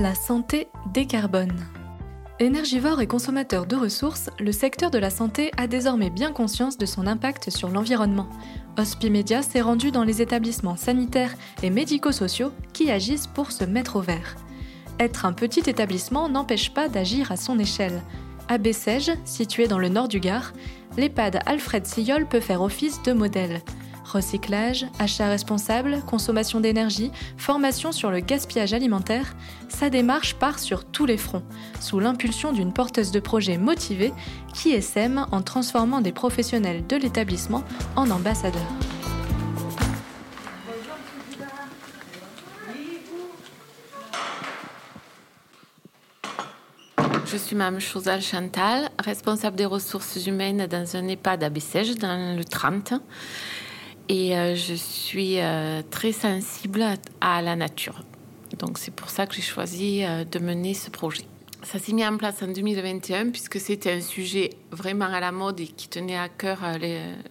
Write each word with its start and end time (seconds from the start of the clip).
La 0.00 0.14
santé 0.14 0.68
décarbone. 0.94 1.58
Énergivore 2.38 3.00
et 3.00 3.08
consommateur 3.08 3.66
de 3.66 3.74
ressources, 3.74 4.30
le 4.38 4.52
secteur 4.52 4.92
de 4.92 4.98
la 4.98 5.10
santé 5.10 5.50
a 5.56 5.66
désormais 5.66 6.08
bien 6.08 6.30
conscience 6.30 6.78
de 6.78 6.86
son 6.86 7.08
impact 7.08 7.50
sur 7.50 7.68
l'environnement. 7.68 8.28
Hospimedia 8.76 9.42
s'est 9.42 9.60
rendu 9.60 9.90
dans 9.90 10.04
les 10.04 10.22
établissements 10.22 10.76
sanitaires 10.76 11.34
et 11.64 11.70
médico-sociaux 11.70 12.52
qui 12.72 12.92
agissent 12.92 13.26
pour 13.26 13.50
se 13.50 13.64
mettre 13.64 13.96
au 13.96 14.00
vert. 14.00 14.36
Être 15.00 15.24
un 15.26 15.32
petit 15.32 15.68
établissement 15.68 16.28
n'empêche 16.28 16.72
pas 16.72 16.88
d'agir 16.88 17.32
à 17.32 17.36
son 17.36 17.58
échelle. 17.58 18.00
À 18.46 18.58
Bessèges, 18.58 19.10
situé 19.24 19.66
dans 19.66 19.80
le 19.80 19.88
nord 19.88 20.06
du 20.06 20.20
Gard, 20.20 20.52
l'EHPAD 20.96 21.40
Alfred 21.44 21.84
Sillol 21.86 22.28
peut 22.28 22.38
faire 22.38 22.62
office 22.62 23.02
de 23.02 23.12
modèle. 23.12 23.62
Recyclage, 24.08 24.86
achat 24.98 25.28
responsable, 25.28 26.00
consommation 26.06 26.60
d'énergie, 26.60 27.12
formation 27.36 27.92
sur 27.92 28.10
le 28.10 28.20
gaspillage 28.20 28.72
alimentaire, 28.72 29.36
sa 29.68 29.90
démarche 29.90 30.34
part 30.34 30.58
sur 30.58 30.86
tous 30.86 31.04
les 31.04 31.18
fronts, 31.18 31.42
sous 31.78 32.00
l'impulsion 32.00 32.52
d'une 32.52 32.72
porteuse 32.72 33.10
de 33.10 33.20
projet 33.20 33.58
motivée 33.58 34.14
qui 34.54 34.70
essaime 34.70 35.26
en 35.30 35.42
transformant 35.42 36.00
des 36.00 36.12
professionnels 36.12 36.86
de 36.86 36.96
l'établissement 36.96 37.62
en 37.96 38.10
ambassadeurs. 38.10 38.62
Je 47.26 47.36
suis 47.36 47.54
Mme 47.54 47.78
Chosal 47.78 48.22
Chantal, 48.22 48.88
responsable 48.98 49.56
des 49.56 49.66
ressources 49.66 50.26
humaines 50.26 50.66
dans 50.66 50.96
un 50.96 51.06
EHPAD 51.08 51.44
à 51.44 51.50
Bessèges, 51.50 51.94
dans 51.96 52.34
le 52.34 52.42
30. 52.42 52.94
Et 54.08 54.36
euh, 54.36 54.54
je 54.54 54.74
suis 54.74 55.38
euh, 55.38 55.82
très 55.90 56.12
sensible 56.12 56.84
à, 57.20 57.42
la 57.42 57.56
nature. 57.56 58.02
Donc 58.58 58.78
c'est 58.78 58.94
pour 58.94 59.10
ça 59.10 59.26
que 59.26 59.34
j'ai 59.34 59.42
choisi 59.42 60.02
euh, 60.02 60.24
de 60.24 60.38
mener 60.38 60.72
ce 60.72 60.90
projet. 60.90 61.24
Ça 61.62 61.78
s'est 61.78 61.92
mis 61.92 62.06
en 62.06 62.16
place 62.16 62.40
en 62.42 62.48
2021 62.48 63.30
puisque 63.30 63.60
c'était 63.60 63.92
un 63.92 64.00
sujet 64.00 64.50
vraiment 64.70 65.06
à 65.06 65.20
la 65.20 65.32
mode 65.32 65.60
et 65.60 65.66
qui 65.66 65.88
tenait 65.88 66.16
à 66.16 66.28
cœur 66.28 66.60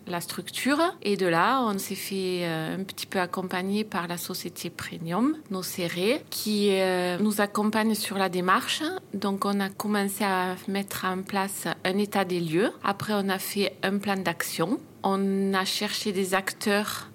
la 0.05 0.21
structure. 0.21 0.79
Et 1.01 1.15
de 1.15 1.25
là, 1.25 1.63
on 1.63 1.77
s'est 1.77 1.95
fait 1.95 2.45
un 2.45 2.83
petit 2.83 3.05
peu 3.05 3.21
accompagner 3.21 3.85
par 3.85 4.05
la 4.09 4.17
société 4.17 4.69
Premium, 4.69 5.37
nos 5.49 5.63
serrés, 5.63 6.21
qui 6.29 6.71
nous 7.21 7.39
accompagne 7.39 7.95
sur 7.95 8.17
la 8.17 8.27
démarche. 8.27 8.83
Donc 9.13 9.45
on 9.45 9.61
a 9.61 9.69
commencé 9.69 10.25
à 10.25 10.57
mettre 10.67 11.05
en 11.05 11.21
place 11.21 11.65
un 11.85 11.97
état 11.97 12.25
des 12.25 12.41
lieux. 12.41 12.73
Après, 12.83 13.13
on 13.15 13.29
a 13.29 13.39
fait 13.39 13.77
un 13.81 13.97
plan 13.97 14.17
d'action 14.17 14.77
on 15.07 15.53
a 15.53 15.63
cherché 15.63 16.11
des 16.11 16.33
acteurs 16.33 17.07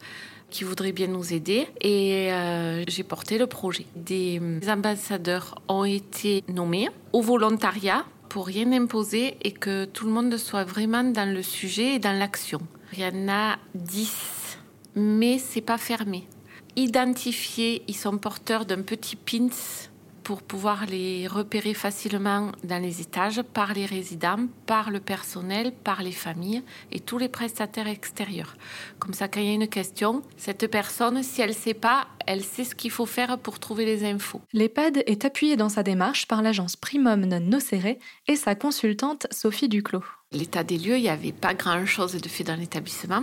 qui 0.48 0.64
voudraient 0.64 0.92
bien 0.92 1.08
nous 1.08 1.32
aider 1.32 1.66
et 1.80 2.32
euh, 2.32 2.84
j'ai 2.88 3.02
porté 3.02 3.38
le 3.38 3.46
projet. 3.46 3.86
Des 3.96 4.40
ambassadeurs 4.66 5.54
ont 5.68 5.84
été 5.84 6.42
nommés 6.48 6.88
au 7.12 7.20
volontariat 7.20 8.04
pour 8.30 8.46
rien 8.46 8.72
imposer 8.72 9.36
et 9.42 9.52
que 9.52 9.84
tout 9.84 10.06
le 10.06 10.12
monde 10.12 10.36
soit 10.38 10.64
vraiment 10.64 11.04
dans 11.04 11.30
le 11.30 11.42
sujet 11.42 11.96
et 11.96 11.98
dans 11.98 12.18
l'action. 12.18 12.60
Il 12.94 13.00
y 13.00 13.04
en 13.06 13.28
a 13.28 13.58
10, 13.74 14.58
mais 14.96 15.38
c'est 15.38 15.60
pas 15.60 15.78
fermé. 15.78 16.26
Identifiés, 16.76 17.82
ils 17.88 17.96
sont 17.96 18.16
porteurs 18.16 18.64
d'un 18.64 18.80
petit 18.82 19.16
pins 19.16 19.48
pour 20.24 20.42
pouvoir 20.42 20.86
les 20.86 21.26
repérer 21.26 21.74
facilement 21.74 22.52
dans 22.64 22.80
les 22.80 23.00
étages 23.00 23.42
par 23.42 23.74
les 23.74 23.86
résidents, 23.86 24.46
par 24.66 24.90
le 24.90 25.00
personnel, 25.00 25.72
par 25.72 26.02
les 26.02 26.12
familles 26.12 26.62
et 26.90 27.00
tous 27.00 27.18
les 27.18 27.28
prestataires 27.28 27.88
extérieurs. 27.88 28.54
Comme 28.98 29.14
ça, 29.14 29.28
quand 29.28 29.40
il 29.40 29.46
y 29.46 29.50
a 29.50 29.54
une 29.54 29.68
question, 29.68 30.22
cette 30.36 30.66
personne, 30.68 31.22
si 31.22 31.42
elle 31.42 31.50
ne 31.50 31.54
sait 31.54 31.74
pas, 31.74 32.06
elle 32.26 32.42
sait 32.42 32.64
ce 32.64 32.74
qu'il 32.74 32.90
faut 32.90 33.06
faire 33.06 33.38
pour 33.38 33.58
trouver 33.58 33.84
les 33.84 34.04
infos. 34.04 34.40
L'EHPAD 34.52 35.02
est 35.06 35.24
appuyé 35.24 35.56
dans 35.56 35.68
sa 35.68 35.82
démarche 35.82 36.26
par 36.26 36.42
l'agence 36.42 36.76
Primum 36.76 37.24
Non 37.24 37.40
Nocere 37.40 37.96
et 38.28 38.36
sa 38.36 38.54
consultante 38.54 39.26
Sophie 39.30 39.68
Duclos. 39.68 40.04
L'état 40.30 40.64
des 40.64 40.78
lieux, 40.78 40.96
il 40.96 41.02
n'y 41.02 41.08
avait 41.08 41.32
pas 41.32 41.54
grand-chose 41.54 42.14
de 42.14 42.28
fait 42.28 42.44
dans 42.44 42.56
l'établissement. 42.56 43.22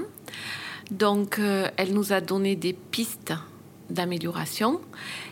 Donc, 0.91 1.39
euh, 1.39 1.69
elle 1.77 1.93
nous 1.93 2.13
a 2.13 2.21
donné 2.21 2.55
des 2.55 2.73
pistes 2.73 3.33
d'amélioration. 3.89 4.81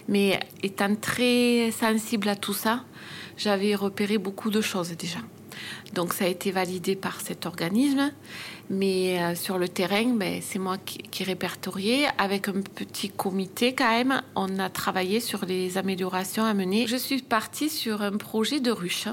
Mais 0.07 0.39
étant 0.63 0.95
très 0.95 1.71
sensible 1.71 2.29
à 2.29 2.35
tout 2.35 2.53
ça, 2.53 2.83
j'avais 3.37 3.75
repéré 3.75 4.17
beaucoup 4.17 4.49
de 4.49 4.61
choses 4.61 4.91
déjà. 4.97 5.19
Donc 5.93 6.13
ça 6.13 6.25
a 6.25 6.27
été 6.27 6.51
validé 6.51 6.95
par 6.95 7.21
cet 7.21 7.45
organisme, 7.45 8.11
mais 8.69 9.21
euh, 9.21 9.35
sur 9.35 9.57
le 9.57 9.67
terrain, 9.69 10.05
ben, 10.13 10.41
c'est 10.41 10.59
moi 10.59 10.77
qui, 10.77 10.99
qui 10.99 11.23
répertorié. 11.23 12.05
Avec 12.17 12.49
un 12.49 12.61
petit 12.61 13.09
comité 13.09 13.73
quand 13.73 13.89
même, 13.89 14.21
on 14.35 14.59
a 14.59 14.69
travaillé 14.69 15.19
sur 15.19 15.45
les 15.45 15.77
améliorations 15.77 16.43
à 16.43 16.53
mener. 16.53 16.87
Je 16.87 16.97
suis 16.97 17.21
partie 17.21 17.69
sur 17.69 18.01
un 18.01 18.17
projet 18.17 18.59
de 18.59 18.71
ruche, 18.71 19.07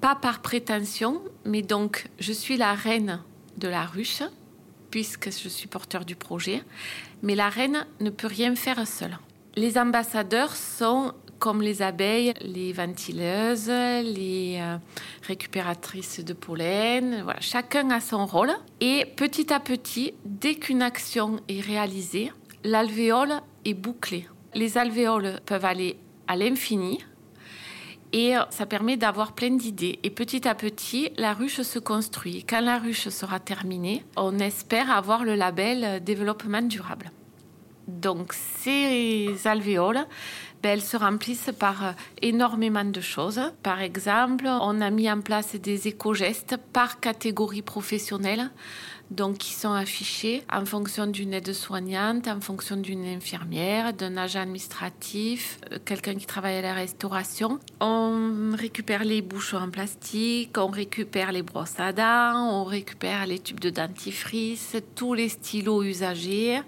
pas 0.00 0.14
par 0.14 0.42
prétention, 0.42 1.22
mais 1.44 1.62
donc 1.62 2.08
je 2.18 2.32
suis 2.32 2.56
la 2.56 2.74
reine 2.74 3.20
de 3.56 3.68
la 3.68 3.84
ruche 3.84 4.22
puisque 4.94 5.32
je 5.32 5.48
suis 5.48 5.66
porteur 5.66 6.04
du 6.04 6.14
projet, 6.14 6.62
mais 7.20 7.34
la 7.34 7.48
reine 7.48 7.84
ne 7.98 8.10
peut 8.10 8.28
rien 8.28 8.54
faire 8.54 8.86
seule. 8.86 9.18
Les 9.56 9.76
ambassadeurs 9.76 10.54
sont 10.54 11.14
comme 11.40 11.62
les 11.62 11.82
abeilles, 11.82 12.32
les 12.40 12.72
ventileuses, 12.72 13.66
les 13.66 14.58
euh, 14.60 14.76
récupératrices 15.26 16.20
de 16.20 16.32
pollen. 16.32 17.24
Chacun 17.40 17.90
a 17.90 17.98
son 17.98 18.24
rôle. 18.24 18.52
Et 18.80 19.04
petit 19.16 19.52
à 19.52 19.58
petit, 19.58 20.14
dès 20.24 20.54
qu'une 20.54 20.80
action 20.80 21.40
est 21.48 21.60
réalisée, 21.60 22.30
l'alvéole 22.62 23.40
est 23.64 23.74
bouclée. 23.74 24.28
Les 24.54 24.78
alvéoles 24.78 25.40
peuvent 25.44 25.64
aller 25.64 25.96
à 26.28 26.36
l'infini, 26.36 27.04
et 28.14 28.36
ça 28.50 28.64
permet 28.64 28.96
d'avoir 28.96 29.32
plein 29.32 29.50
d'idées. 29.50 29.98
Et 30.04 30.10
petit 30.10 30.46
à 30.46 30.54
petit, 30.54 31.10
la 31.16 31.34
ruche 31.34 31.62
se 31.62 31.80
construit. 31.80 32.44
Quand 32.48 32.60
la 32.60 32.78
ruche 32.78 33.08
sera 33.08 33.40
terminée, 33.40 34.04
on 34.16 34.38
espère 34.38 34.92
avoir 34.92 35.24
le 35.24 35.34
label 35.34 36.02
développement 36.04 36.62
durable. 36.62 37.10
Donc 37.88 38.32
ces 38.32 39.34
alvéoles, 39.46 40.06
ben, 40.62 40.70
elles 40.70 40.80
se 40.80 40.96
remplissent 40.96 41.50
par 41.58 41.94
énormément 42.22 42.84
de 42.84 43.00
choses. 43.00 43.40
Par 43.64 43.80
exemple, 43.80 44.46
on 44.46 44.80
a 44.80 44.90
mis 44.90 45.10
en 45.10 45.20
place 45.20 45.56
des 45.56 45.88
éco-gestes 45.88 46.56
par 46.72 47.00
catégorie 47.00 47.62
professionnelle 47.62 48.48
donc 49.10 49.38
qui 49.38 49.52
sont 49.52 49.72
affichés 49.72 50.44
en 50.52 50.64
fonction 50.64 51.06
d'une 51.06 51.34
aide-soignante, 51.34 52.26
en 52.28 52.40
fonction 52.40 52.76
d'une 52.76 53.04
infirmière, 53.04 53.92
d'un 53.92 54.16
agent 54.16 54.40
administratif, 54.40 55.58
euh, 55.72 55.78
quelqu'un 55.84 56.14
qui 56.14 56.26
travaille 56.26 56.56
à 56.56 56.62
la 56.62 56.74
restauration. 56.74 57.58
On 57.80 58.54
récupère 58.56 59.04
les 59.04 59.22
bouchons 59.22 59.58
en 59.58 59.70
plastique, 59.70 60.56
on 60.56 60.68
récupère 60.68 61.32
les 61.32 61.42
brosses 61.42 61.78
à 61.78 61.92
dents, 61.92 62.60
on 62.60 62.64
récupère 62.64 63.26
les 63.26 63.38
tubes 63.38 63.60
de 63.60 63.70
dentifrice, 63.70 64.76
tous 64.94 65.14
les 65.14 65.28
stylos 65.28 65.82
usagés, 65.82 66.60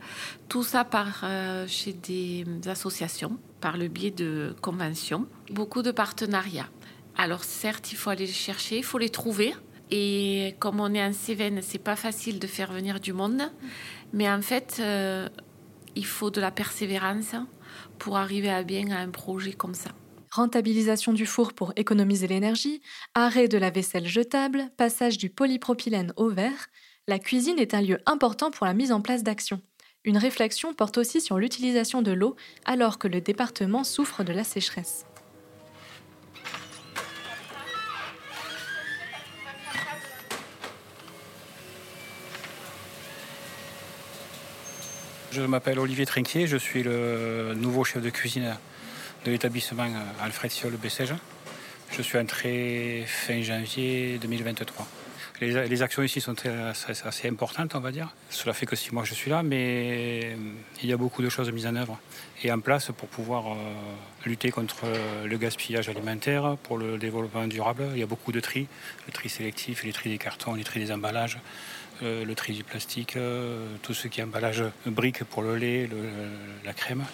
tout 0.49 0.63
ça 0.63 0.85
par 0.85 1.23
euh, 1.25 1.67
chez 1.67 1.93
des 1.93 2.45
associations, 2.67 3.39
par 3.61 3.77
le 3.77 3.89
biais 3.89 4.11
de 4.11 4.55
conventions, 4.61 5.27
beaucoup 5.51 5.83
de 5.83 5.91
partenariats. 5.91 6.69
Alors 7.17 7.45
certes, 7.45 7.93
il 7.93 7.97
faut 7.97 8.11
aller 8.11 8.27
les 8.27 8.33
chercher, 8.33 8.79
il 8.79 8.85
faut 8.85 8.99
les 8.99 9.09
trouver. 9.09 9.55
Et 9.91 10.55
comme 10.59 10.81
on 10.81 10.93
est 10.95 11.05
en 11.05 11.13
Cévennes, 11.13 11.61
c'est 11.63 11.79
pas 11.79 11.97
facile 11.97 12.39
de 12.39 12.47
faire 12.47 12.73
venir 12.73 13.01
du 13.01 13.13
monde. 13.13 13.43
Mais 14.13 14.29
en 14.29 14.43
fait, 14.43 14.79
euh, 14.81 15.29
il 15.95 16.07
faut 16.07 16.31
de 16.31 16.41
la 16.41 16.51
persévérance 16.51 17.35
pour 17.99 18.17
arriver 18.17 18.51
à 18.51 18.63
bien 18.63 18.91
à 18.91 18.99
un 18.99 19.11
projet 19.11 19.53
comme 19.53 19.75
ça. 19.75 19.91
Rentabilisation 20.31 21.13
du 21.13 21.25
four 21.25 21.53
pour 21.53 21.73
économiser 21.77 22.27
l'énergie, 22.27 22.83
arrêt 23.15 23.49
de 23.49 23.59
la 23.59 23.71
vaisselle 23.71 24.07
jetable, 24.07 24.65
passage 24.77 25.19
du 25.19 25.31
polypropylène 25.31 26.13
au 26.17 26.29
verre, 26.29 26.69
la 27.09 27.19
cuisine 27.19 27.59
est 27.59 27.73
un 27.73 27.81
lieu 27.81 27.99
important 28.05 28.51
pour 28.51 28.67
la 28.67 28.75
mise 28.75 28.93
en 28.93 29.01
place 29.01 29.23
d'actions. 29.23 29.63
Une 30.05 30.19
réflexion 30.19 30.75
porte 30.75 30.99
aussi 30.99 31.21
sur 31.21 31.39
l'utilisation 31.39 32.03
de 32.03 32.13
l'eau 32.13 32.37
alors 32.65 32.99
que 32.99 33.09
le 33.09 33.21
département 33.21 33.83
souffre 33.83 34.25
de 34.25 34.33
la 34.33 34.45
sécheresse. 34.45 35.07
Je 45.33 45.43
m'appelle 45.43 45.79
Olivier 45.79 46.07
Trinquier, 46.07 46.47
je 46.47 46.57
suis 46.57 46.83
le 46.83 47.55
nouveau 47.57 47.85
chef 47.85 48.03
de 48.03 48.11
cuisine 48.11 48.57
de 49.25 49.31
l'établissement 49.31 49.87
Alfred 50.23 50.51
Siol 50.51 50.73
Bessèges. 50.77 51.15
Je 51.91 52.03
suis 52.03 52.19
entré 52.19 53.05
fin 53.07 53.43
janvier 53.43 54.19
2023. 54.19 54.87
Les, 55.41 55.83
actions 55.83 56.03
ici 56.03 56.23
sont 56.23 56.35
assez, 57.05 57.29
importantes, 57.29 57.75
on 57.75 57.81
va 57.81 57.91
dire. 57.91 58.15
Cela 58.31 58.55
fait 58.55 58.65
que 58.65 58.75
six 58.75 58.93
mois 58.93 59.03
que 59.03 59.09
je 59.09 59.15
suis 59.15 59.31
là, 59.31 59.43
mais 59.43 60.35
il 60.83 60.89
y 60.89 60.93
a 60.93 60.97
beaucoup 60.97 61.23
de 61.23 61.29
choses 61.29 61.51
mises 61.53 61.67
en 61.67 61.77
œuvre 61.77 61.99
et 62.43 62.51
en 62.51 62.61
place 62.61 62.91
pour 62.97 63.09
pouvoir 63.09 63.53
euh, 63.53 63.57
lutter 64.25 64.51
contre 64.51 64.87
le 65.25 65.37
gaspillage 65.37 65.91
alimentaire, 65.91 66.57
pour 66.63 66.79
le 66.79 66.97
développement 66.97 67.47
durable. 67.47 67.85
Il 67.93 67.99
y 67.99 68.03
a 68.03 68.07
beaucoup 68.07 68.33
de 68.33 68.41
tri, 68.41 68.67
le 69.07 69.13
tri 69.13 69.29
sélectif, 69.29 69.85
le 69.85 69.93
tri 69.93 70.09
des 70.09 70.19
cartons, 70.19 70.55
le 70.55 70.65
tri 70.65 70.81
des 70.81 70.91
emballages, 70.91 71.39
euh, 72.03 72.25
le 72.25 72.35
tri 72.35 72.53
du 72.53 72.63
plastique, 72.63 73.17
euh, 73.17 73.67
tout 73.83 73.95
ce 73.95 74.09
qui 74.09 74.21
est 74.21 74.25
emballage 74.25 74.63
briques 74.85 75.25
pour 75.25 75.43
le 75.43 75.57
lait, 75.57 75.89
la 76.65 76.73
crème. 76.73 77.05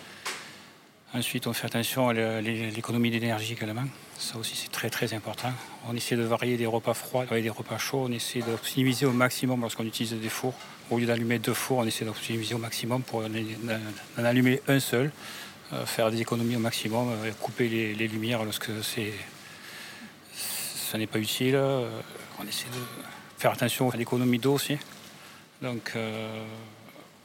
Ensuite, 1.14 1.46
on 1.46 1.52
fait 1.52 1.67
attention 1.67 2.08
à 2.08 2.40
l'économie 2.40 3.11
d'énergie 3.11 3.52
également. 3.52 3.84
Ça 4.19 4.38
aussi, 4.38 4.56
c'est 4.56 4.73
très 4.73 4.88
très 4.88 5.12
important. 5.14 5.52
On 5.88 5.94
essaie 5.94 6.17
de 6.17 6.23
varier 6.23 6.56
des 6.56 6.67
repas 6.67 6.94
froids 6.94 7.26
avec 7.31 7.43
des 7.44 7.50
repas 7.50 7.79
chauds. 7.79 8.06
On 8.08 8.12
essaie 8.12 8.40
d'optimiser 8.40 9.05
au 9.05 9.12
maximum 9.12 9.61
lorsqu'on 9.61 9.84
utilise 9.84 10.14
des 10.14 10.29
fours. 10.29 10.55
Au 10.90 10.99
lieu 10.99 11.06
d'allumer 11.06 11.38
deux 11.38 11.55
fours, 11.55 11.79
on 11.79 11.87
essaie 11.87 12.05
d'optimiser 12.05 12.55
au 12.55 12.58
maximum 12.58 13.02
pour 13.02 13.23
en 13.25 14.25
allumer 14.25 14.62
un 14.69 14.81
seul, 14.81 15.12
euh, 15.73 15.84
faire 15.84 16.11
des 16.11 16.20
économies 16.20 16.56
au 16.56 16.61
maximum, 16.61 17.08
couper 17.40 17.69
les, 17.69 18.08
lumières 18.08 18.43
lorsque 18.44 18.70
c'est, 18.82 19.12
ça 20.34 20.99
n'est 20.99 21.06
pas 21.06 21.19
utile. 21.19 21.56
On 21.56 22.49
essaie 22.49 22.69
de 22.69 23.21
faire 23.43 23.50
attention 23.50 23.91
à 23.91 23.97
l'économie 23.97 24.39
d'eau 24.39 24.55
aussi. 24.55 24.79
Donc, 25.62 25.94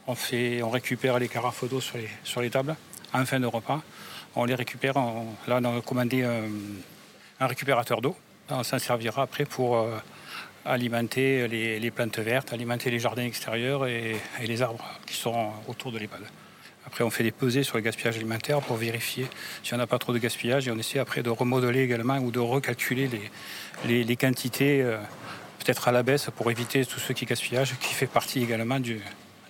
on, 0.08 0.16
fait, 0.16 0.64
on 0.64 0.72
récupère 0.72 1.19
les 1.19 1.28
carafes 1.28 1.64
d'eau 1.69 1.80
sur 1.80 2.42
les, 2.42 2.50
tables 2.50 2.75
en 3.14 3.24
fin 3.24 3.40
de 3.40 3.46
repas. 3.46 3.84
On 4.36 4.46
les 4.46 4.56
récupère. 4.56 4.96
là, 4.96 5.60
on 5.62 5.78
a 5.78 5.81
commandé 5.81 6.24
un, 6.24 7.46
récupérateur 7.46 8.02
d'eau. 8.02 8.16
On 8.50 8.64
s'en 8.64 8.80
servira 8.80 9.24
après 9.24 9.46
pour 9.46 9.78
euh, 9.78 9.96
alimenter 10.66 11.48
les, 11.48 11.92
plantes 11.92 12.18
vertes, 12.18 12.52
alimenter 12.52 12.90
les 12.90 13.00
jardins 13.00 13.25
extérieurs 13.25 13.86
et, 13.86 14.16
les 14.44 14.62
arbres 14.64 14.86
qui 15.06 15.14
sont 15.14 15.52
autour 15.68 15.92
de 15.92 16.00
l'EHPAD. 16.00 16.22
Après, 16.88 17.04
on 17.04 17.12
fait 17.12 17.24
des 17.24 17.31
pesées 17.31 17.64
sur 17.64 17.75
le 17.75 17.84
gaspillage 17.84 18.16
alimentaire 18.16 18.62
pour 18.62 18.78
vérifier 18.78 19.28
s'il 19.62 19.75
n'y 19.75 19.81
en 19.81 19.84
a 19.84 19.88
pas 19.88 20.00
trop 20.00 20.14
de 20.14 20.19
gaspillage 20.19 20.68
et 20.68 20.72
on 20.72 20.78
essaie 20.80 21.00
après 21.00 21.22
de 21.22 21.30
remodeler 21.30 21.81
également 21.81 22.18
ou 22.18 22.31
de 22.31 22.40
recalculer 22.40 23.10
les, 23.86 24.16
quantités, 24.16 24.81
euh, 24.81 24.98
peut-être 25.68 25.90
à 25.90 25.92
la 25.92 26.02
baisse, 26.02 26.30
pour 26.34 26.50
éviter 26.50 26.86
tout 26.86 26.98
ce 26.98 27.12
qui 27.12 27.25
est 27.25 27.28
gaspillage, 27.28 27.75
qui 27.81 27.94
fait 27.94 28.08
partie 28.08 28.42
également 28.42 28.80
du 28.80 29.02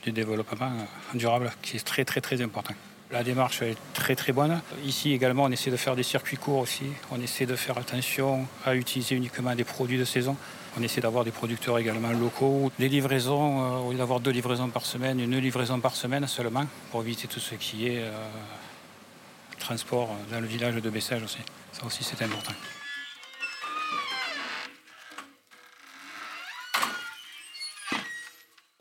développement 0.07 0.71
durable, 1.13 1.51
qui 1.61 1.77
est 1.77 1.85
très 1.85 2.05
très 2.05 2.21
très 2.21 2.41
important. 2.41 2.73
La 3.11 3.23
démarche 3.23 3.61
est 3.61 3.77
très 3.93 4.15
très 4.15 4.31
bonne. 4.31 4.59
Ici 4.83 5.13
également, 5.13 5.43
on 5.43 5.51
essaie 5.51 5.69
de 5.69 5.77
faire 5.77 5.95
des 5.95 6.01
circuits 6.01 6.37
courts 6.37 6.61
aussi. 6.61 6.85
On 7.11 7.21
essaie 7.21 7.45
de 7.45 7.55
faire 7.55 7.77
attention 7.77 8.47
à 8.65 8.73
utiliser 8.75 9.15
uniquement 9.15 9.53
des 9.53 9.63
produits 9.63 9.99
de 9.99 10.05
saison. 10.05 10.35
On 10.79 10.81
essaie 10.81 11.01
d'avoir 11.01 11.23
des 11.23 11.31
producteurs 11.31 11.77
également 11.77 12.11
locaux. 12.11 12.71
Les 12.79 12.89
livraisons, 12.89 13.61
euh, 13.61 13.87
au 13.87 13.91
lieu 13.91 13.97
d'avoir 13.97 14.19
deux 14.19 14.31
livraisons 14.31 14.69
par 14.69 14.85
semaine, 14.87 15.19
une 15.19 15.37
livraison 15.37 15.79
par 15.79 15.95
semaine 15.95 16.25
seulement, 16.25 16.65
pour 16.89 17.01
éviter 17.03 17.27
tout 17.27 17.39
ce 17.39 17.53
qui 17.55 17.89
est 17.89 17.99
euh, 17.99 18.11
transport 19.59 20.09
dans 20.31 20.39
le 20.39 20.47
village 20.47 20.75
de 20.75 20.89
Bessèges 20.89 21.23
aussi. 21.23 21.39
Ça 21.73 21.85
aussi, 21.85 22.03
c'est 22.03 22.23
important. 22.23 22.53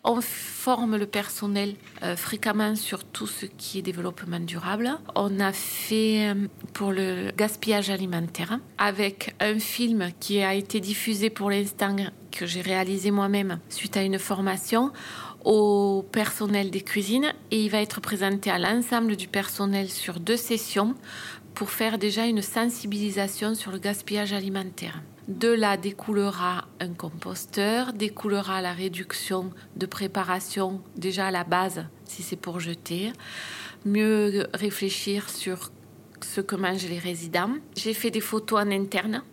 On 0.08 0.20
forme 0.20 0.96
le 0.96 1.06
personnel 1.06 1.74
euh, 2.04 2.14
fréquemment 2.14 2.76
sur 2.76 3.02
tout 3.02 3.26
ce 3.26 3.44
qui 3.44 3.80
est 3.80 3.82
développement 3.82 4.38
durable. 4.38 4.96
On 5.16 5.40
a 5.40 5.52
fait 5.52 6.28
euh, 6.28 6.46
pour 6.74 6.92
le 6.92 7.32
gaspillage 7.36 7.90
alimentaire 7.90 8.60
avec 8.78 9.34
un 9.40 9.58
film 9.58 10.10
qui 10.20 10.40
a 10.44 10.54
été 10.54 10.78
diffusé 10.78 11.28
pour 11.28 11.50
l'instant 11.50 11.96
que 12.30 12.46
j'ai 12.46 12.60
réalisé 12.60 13.10
moi-même 13.10 13.58
suite 13.68 13.96
à 13.96 14.02
une 14.02 14.20
formation 14.20 14.92
au 15.44 16.04
personnel 16.12 16.70
des 16.70 16.82
cuisines 16.82 17.32
et 17.50 17.64
il 17.64 17.70
va 17.70 17.80
être 17.80 18.00
présenté 18.00 18.48
à 18.48 18.60
l'ensemble 18.60 19.16
du 19.16 19.26
personnel 19.26 19.90
sur 19.90 20.20
deux 20.20 20.36
sessions 20.36 20.94
pour 21.54 21.70
faire 21.70 21.98
déjà 21.98 22.26
une 22.26 22.42
sensibilisation 22.42 23.56
sur 23.56 23.72
le 23.72 23.78
gaspillage 23.78 24.32
alimentaire. 24.32 25.00
De 25.28 25.48
là 25.48 25.76
découlera 25.76 26.66
un 26.78 26.94
composteur, 26.94 27.92
découlera 27.92 28.62
la 28.62 28.72
réduction 28.72 29.50
de 29.74 29.84
préparation 29.84 30.80
déjà 30.94 31.26
à 31.26 31.30
la 31.32 31.42
base 31.42 31.84
si 32.04 32.22
c'est 32.22 32.36
pour 32.36 32.60
jeter, 32.60 33.12
mieux 33.84 34.46
réfléchir 34.54 35.28
sur 35.28 35.72
ce 36.20 36.40
que 36.40 36.54
mangent 36.54 36.88
les 36.88 37.00
résidents. 37.00 37.54
J'ai 37.76 37.92
fait 37.92 38.12
des 38.12 38.20
photos 38.20 38.60
en 38.60 38.70
interne 38.70 39.24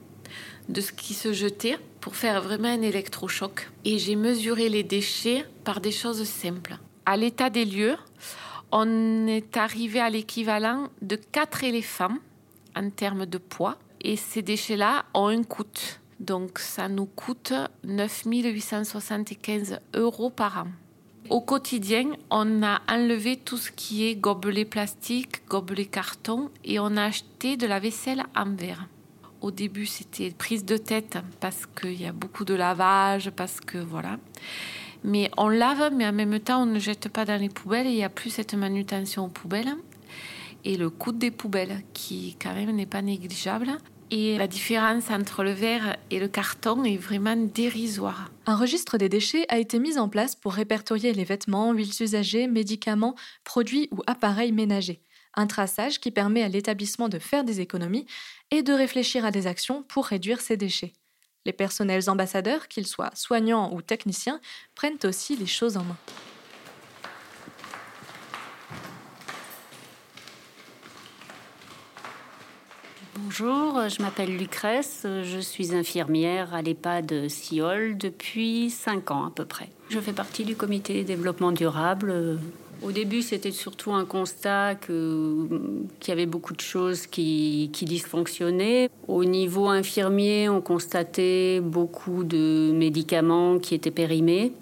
de 0.67 0.81
ce 0.81 0.91
qui 0.91 1.13
se 1.13 1.31
jetait 1.31 1.77
pour 2.01 2.15
faire 2.15 2.41
vraiment 2.41 2.69
un 2.69 2.81
électrochoc 2.81 3.69
et 3.85 3.99
j'ai 3.99 4.15
mesuré 4.15 4.69
les 4.69 4.83
déchets 4.83 5.45
par 5.63 5.79
des 5.79 5.91
choses 5.91 6.23
simples. 6.23 6.77
À 7.05 7.17
l'état 7.17 7.51
des 7.51 7.65
lieux, 7.65 7.97
on 8.71 9.27
est 9.27 9.57
arrivé 9.57 9.99
à 9.99 10.09
l'équivalent 10.09 10.89
de 11.03 11.15
4 11.15 11.63
éléphants 11.65 12.17
en 12.75 12.89
termes 12.89 13.27
de 13.27 13.37
poids 13.37 13.77
et 14.03 14.15
ces 14.15 14.41
déchets-là 14.41 15.05
ont 15.13 15.27
un 15.27 15.43
coût. 15.43 15.63
Donc 16.19 16.59
ça 16.59 16.87
nous 16.87 17.05
coûte 17.05 17.53
9 17.83 18.23
875 18.25 19.79
euros 19.95 20.29
par 20.29 20.59
an. 20.59 20.67
Au 21.29 21.39
quotidien, 21.39 22.11
on 22.29 22.63
a 22.63 22.81
enlevé 22.89 23.37
tout 23.37 23.57
ce 23.57 23.71
qui 23.71 24.05
est 24.05 24.15
gobelet 24.15 24.65
plastique, 24.65 25.47
gobelet 25.47 25.85
carton 25.85 26.49
et 26.65 26.79
on 26.79 26.97
a 26.97 27.05
acheté 27.05 27.55
de 27.55 27.65
la 27.65 27.79
vaisselle 27.79 28.23
en 28.35 28.53
verre. 28.53 28.87
Au 29.41 29.51
début, 29.51 29.85
c'était 29.85 30.31
prise 30.31 30.65
de 30.65 30.77
tête 30.77 31.17
parce 31.39 31.65
qu'il 31.65 32.01
y 32.01 32.05
a 32.05 32.11
beaucoup 32.13 32.45
de 32.45 32.53
lavage, 32.53 33.29
parce 33.31 33.59
que 33.59 33.77
voilà. 33.77 34.17
Mais 35.03 35.29
on 35.37 35.49
lave, 35.49 35.93
mais 35.93 36.07
en 36.07 36.13
même 36.13 36.39
temps, 36.39 36.63
on 36.63 36.65
ne 36.65 36.79
jette 36.79 37.09
pas 37.09 37.25
dans 37.25 37.39
les 37.39 37.49
poubelles 37.49 37.87
et 37.87 37.91
il 37.91 37.95
n'y 37.95 38.03
a 38.03 38.09
plus 38.09 38.29
cette 38.29 38.53
manutention 38.53 39.25
aux 39.25 39.29
poubelles. 39.29 39.75
Et 40.63 40.77
le 40.77 40.89
coût 40.89 41.11
des 41.11 41.31
poubelles, 41.31 41.83
qui 41.93 42.37
quand 42.41 42.53
même 42.53 42.71
n'est 42.71 42.85
pas 42.85 43.01
négligeable. 43.01 43.71
Et 44.11 44.37
la 44.37 44.47
différence 44.47 45.09
entre 45.09 45.43
le 45.43 45.51
verre 45.51 45.97
et 46.11 46.19
le 46.19 46.27
carton 46.27 46.83
est 46.83 46.97
vraiment 46.97 47.35
dérisoire. 47.35 48.29
Un 48.45 48.55
registre 48.55 48.97
des 48.97 49.09
déchets 49.09 49.45
a 49.49 49.57
été 49.57 49.79
mis 49.79 49.97
en 49.97 50.09
place 50.09 50.35
pour 50.35 50.53
répertorier 50.53 51.13
les 51.13 51.23
vêtements, 51.23 51.71
huiles 51.73 52.01
usagées, 52.01 52.47
médicaments, 52.47 53.15
produits 53.43 53.87
ou 53.91 54.01
appareils 54.05 54.51
ménagers. 54.51 55.01
Un 55.35 55.47
traçage 55.47 55.99
qui 55.99 56.11
permet 56.11 56.43
à 56.43 56.49
l'établissement 56.49 57.09
de 57.09 57.17
faire 57.17 57.43
des 57.43 57.59
économies 57.59 58.05
et 58.51 58.61
de 58.61 58.73
réfléchir 58.73 59.25
à 59.25 59.31
des 59.31 59.47
actions 59.47 59.83
pour 59.83 60.05
réduire 60.05 60.41
ces 60.41 60.57
déchets. 60.57 60.93
Les 61.45 61.53
personnels 61.53 62.09
ambassadeurs, 62.09 62.67
qu'ils 62.67 62.87
soient 62.87 63.11
soignants 63.15 63.73
ou 63.73 63.81
techniciens, 63.81 64.39
prennent 64.75 64.99
aussi 65.03 65.35
les 65.35 65.47
choses 65.47 65.75
en 65.75 65.83
main. 65.83 65.97
Bonjour, 73.15 73.89
je 73.89 74.01
m'appelle 74.01 74.35
Lucrèce, 74.35 75.05
je 75.23 75.37
suis 75.37 75.75
infirmière 75.75 76.55
à 76.55 76.63
l'EHPAD 76.63 77.29
Siol 77.29 77.95
depuis 77.95 78.71
5 78.71 79.11
ans 79.11 79.25
à 79.25 79.29
peu 79.29 79.45
près. 79.45 79.69
Je 79.89 79.99
fais 79.99 80.13
partie 80.13 80.45
du 80.45 80.55
comité 80.55 81.03
développement 81.03 81.51
durable. 81.51 82.39
Au 82.81 82.91
début, 82.91 83.21
c'était 83.21 83.51
surtout 83.51 83.93
un 83.93 84.05
constat 84.05 84.73
qu'il 84.75 84.89
y 86.07 86.11
avait 86.11 86.25
beaucoup 86.25 86.55
de 86.55 86.61
choses 86.61 87.05
qui, 87.05 87.69
qui 87.71 87.85
dysfonctionnaient. 87.85 88.89
Au 89.07 89.23
niveau 89.25 89.67
infirmier, 89.67 90.49
on 90.49 90.61
constatait 90.61 91.61
beaucoup 91.61 92.23
de 92.23 92.71
médicaments 92.73 93.59
qui 93.59 93.75
étaient 93.75 93.91
périmés 93.91 94.53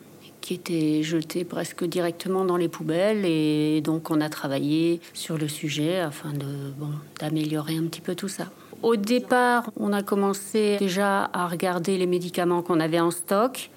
qui 0.41 0.55
étaient 0.55 1.03
jetés 1.03 1.45
presque 1.45 1.83
directement 1.85 2.43
dans 2.43 2.57
les 2.57 2.67
poubelles 2.67 3.25
et 3.25 3.81
donc 3.81 4.09
on 4.11 4.19
a 4.19 4.29
travaillé 4.29 4.99
sur 5.13 5.37
le 5.37 5.47
sujet 5.47 5.99
afin 5.99 6.33
de 6.33 6.71
bon, 6.77 6.89
d'améliorer 7.19 7.77
un 7.77 7.83
petit 7.83 8.01
peu 8.01 8.15
tout 8.15 8.27
ça. 8.27 8.47
Au 8.83 8.95
départ, 8.95 9.69
on 9.77 9.93
a 9.93 10.01
commencé 10.01 10.77
déjà 10.79 11.29
à 11.33 11.47
regarder 11.47 11.97
les 11.97 12.07
médicaments 12.07 12.63
qu'on 12.63 12.79
avait 12.79 12.99
en 12.99 13.11
stock. 13.11 13.69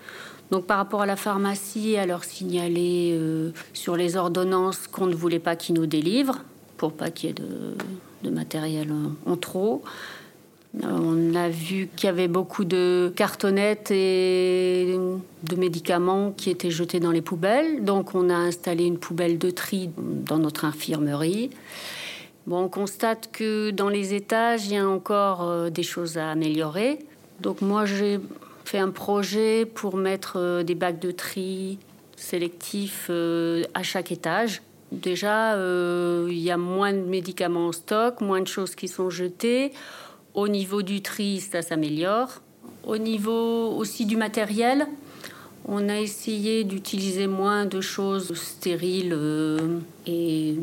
Donc 0.50 0.66
par 0.66 0.78
rapport 0.78 1.02
à 1.02 1.06
la 1.06 1.16
pharmacie, 1.16 1.96
à 1.96 2.06
leur 2.06 2.24
signaler 2.24 3.10
euh, 3.12 3.50
sur 3.72 3.96
les 3.96 4.16
ordonnances 4.16 4.86
qu'on 4.86 5.06
ne 5.06 5.14
voulait 5.14 5.38
pas 5.38 5.56
qu'ils 5.56 5.74
nous 5.74 5.86
délivrent, 5.86 6.40
pour 6.78 6.92
pas 6.92 7.10
qu'il 7.10 7.28
y 7.28 7.30
ait 7.30 7.34
de, 7.34 7.76
de 8.22 8.30
matériel 8.30 8.92
en 9.26 9.36
trop. 9.36 9.82
Euh, 10.82 10.88
on 10.90 11.34
a 11.34 11.48
vu 11.48 11.88
qu'il 11.94 12.06
y 12.06 12.10
avait 12.10 12.28
beaucoup 12.28 12.64
de 12.64 13.12
cartonnettes 13.14 13.90
et 13.90 14.96
de 15.44 15.56
médicaments 15.56 16.32
qui 16.32 16.50
étaient 16.50 16.70
jetés 16.70 17.00
dans 17.00 17.12
les 17.12 17.22
poubelles. 17.22 17.84
Donc 17.84 18.14
on 18.14 18.28
a 18.30 18.34
installé 18.34 18.84
une 18.84 18.98
poubelle 18.98 19.38
de 19.38 19.50
tri 19.50 19.90
dans 19.96 20.38
notre 20.38 20.64
infirmerie. 20.64 21.50
Bon, 22.46 22.64
on 22.64 22.68
constate 22.68 23.30
que 23.32 23.70
dans 23.70 23.88
les 23.88 24.14
étages, 24.14 24.66
il 24.66 24.74
y 24.74 24.76
a 24.76 24.86
encore 24.86 25.42
euh, 25.42 25.70
des 25.70 25.82
choses 25.82 26.18
à 26.18 26.30
améliorer. 26.30 26.98
Donc 27.40 27.62
moi, 27.62 27.86
j'ai 27.86 28.20
fait 28.64 28.78
un 28.78 28.90
projet 28.90 29.66
pour 29.66 29.96
mettre 29.96 30.38
euh, 30.38 30.62
des 30.62 30.74
bacs 30.74 31.00
de 31.00 31.10
tri 31.10 31.78
sélectifs 32.16 33.10
à 33.74 33.82
chaque 33.82 34.10
étage. 34.10 34.62
Déjà, 34.92 35.56
il 36.28 36.38
y 36.38 36.50
a 36.50 36.56
moins 36.56 36.92
de 36.92 37.00
médicaments 37.00 37.68
en 37.68 37.72
stock, 37.72 38.20
moins 38.20 38.40
de 38.40 38.46
choses 38.46 38.76
qui 38.76 38.86
sont 38.86 39.10
jetées. 39.10 39.72
Au 40.34 40.48
niveau 40.48 40.82
du 40.82 41.00
tri, 41.00 41.40
ça 41.40 41.62
s'améliore. 41.62 42.40
Au 42.84 42.98
niveau 42.98 43.70
aussi 43.76 44.04
du 44.04 44.16
matériel, 44.16 44.86
on 45.66 45.88
a 45.88 46.00
essayé 46.00 46.64
d'utiliser 46.64 47.26
moins 47.26 47.66
de 47.66 47.80
choses 47.80 48.34
stériles 48.34 49.14
euh, 49.14 49.78
et 50.06 50.56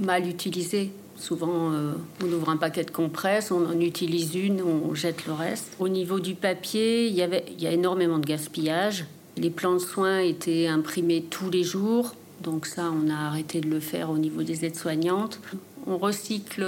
mal 0.00 0.26
utilisées. 0.26 0.90
Souvent, 1.16 1.72
euh, 1.72 1.92
on 2.24 2.32
ouvre 2.32 2.48
un 2.48 2.56
paquet 2.56 2.82
de 2.82 2.90
compresses, 2.90 3.50
on 3.50 3.66
en 3.66 3.78
utilise 3.78 4.34
une, 4.34 4.62
on 4.62 4.94
jette 4.94 5.26
le 5.26 5.34
reste. 5.34 5.76
Au 5.78 5.88
niveau 5.88 6.18
du 6.18 6.34
papier, 6.34 7.06
il 7.06 7.14
y, 7.14 7.20
il 7.20 7.62
y 7.62 7.66
a 7.66 7.72
énormément 7.72 8.18
de 8.18 8.26
gaspillage. 8.26 9.04
Les 9.36 9.50
plans 9.50 9.74
de 9.74 9.78
soins 9.78 10.20
étaient 10.20 10.66
imprimés 10.66 11.22
tous 11.28 11.50
les 11.50 11.62
jours. 11.62 12.14
Donc 12.42 12.64
ça, 12.64 12.90
on 12.90 13.10
a 13.10 13.14
arrêté 13.14 13.60
de 13.60 13.68
le 13.68 13.80
faire 13.80 14.10
au 14.10 14.16
niveau 14.16 14.42
des 14.42 14.64
aides-soignantes. 14.64 15.40
On 15.86 15.98
recycle 15.98 16.64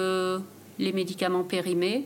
les 0.79 0.93
médicaments 0.93 1.45
périmés. 1.45 2.05